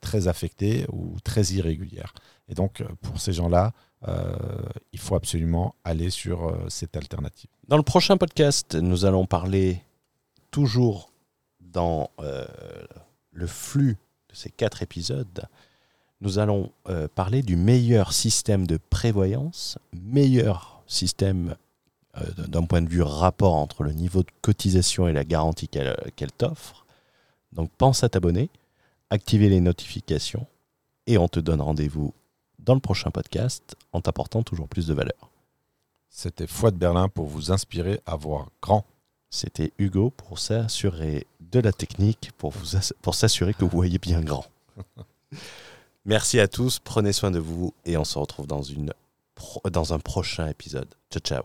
très 0.00 0.28
affectée 0.28 0.86
ou 0.92 1.16
très 1.24 1.42
irrégulière. 1.46 2.14
Et 2.48 2.54
donc, 2.54 2.80
pour 3.02 3.20
ces 3.20 3.32
gens-là, 3.32 3.72
euh, 4.08 4.34
il 4.92 4.98
faut 4.98 5.14
absolument 5.14 5.74
aller 5.84 6.10
sur 6.10 6.48
euh, 6.48 6.66
cette 6.68 6.96
alternative. 6.96 7.48
Dans 7.68 7.78
le 7.78 7.82
prochain 7.82 8.16
podcast, 8.16 8.74
nous 8.74 9.06
allons 9.06 9.26
parler 9.26 9.82
toujours 10.50 11.10
dans 11.60 12.10
euh, 12.20 12.44
le 13.32 13.46
flux 13.46 13.96
de 14.28 14.34
ces 14.34 14.50
quatre 14.50 14.82
épisodes. 14.82 15.46
Nous 16.20 16.38
allons 16.38 16.70
parler 17.14 17.42
du 17.42 17.54
meilleur 17.54 18.14
système 18.14 18.66
de 18.66 18.78
prévoyance, 18.88 19.78
meilleur 19.92 20.82
système 20.86 21.56
d'un 22.38 22.62
point 22.62 22.80
de 22.80 22.88
vue 22.88 23.02
rapport 23.02 23.54
entre 23.54 23.82
le 23.82 23.92
niveau 23.92 24.22
de 24.22 24.30
cotisation 24.40 25.06
et 25.06 25.12
la 25.12 25.24
garantie 25.24 25.68
qu'elle 25.68 26.32
t'offre. 26.38 26.86
Donc 27.52 27.70
pense 27.76 28.04
à 28.04 28.08
t'abonner, 28.08 28.48
activer 29.10 29.50
les 29.50 29.60
notifications 29.60 30.46
et 31.06 31.18
on 31.18 31.28
te 31.28 31.40
donne 31.40 31.60
rendez-vous 31.60 32.14
dans 32.64 32.74
le 32.74 32.80
prochain 32.80 33.10
podcast 33.10 33.76
en 33.92 34.00
t'apportant 34.00 34.42
toujours 34.42 34.68
plus 34.68 34.86
de 34.86 34.94
valeur. 34.94 35.30
C'était 36.08 36.46
Foi 36.46 36.70
de 36.70 36.76
Berlin 36.76 37.08
pour 37.08 37.26
vous 37.26 37.52
inspirer 37.52 38.00
à 38.06 38.16
voir 38.16 38.48
grand. 38.62 38.84
C'était 39.30 39.72
Hugo 39.78 40.10
pour 40.10 40.38
s'assurer 40.38 41.26
de 41.40 41.60
la 41.60 41.72
technique, 41.72 42.30
pour, 42.38 42.52
vous 42.52 42.78
pour 43.02 43.14
s'assurer 43.14 43.52
que 43.52 43.64
vous 43.64 43.76
voyez 43.76 43.98
bien 43.98 44.20
grand. 44.20 44.46
Merci 46.04 46.38
à 46.38 46.48
tous, 46.48 46.78
prenez 46.78 47.12
soin 47.12 47.30
de 47.30 47.38
vous 47.38 47.74
et 47.84 47.96
on 47.96 48.04
se 48.04 48.18
retrouve 48.18 48.46
dans, 48.46 48.62
une, 48.62 48.92
dans 49.70 49.92
un 49.92 49.98
prochain 49.98 50.46
épisode. 50.46 50.94
Ciao 51.10 51.20
ciao 51.20 51.44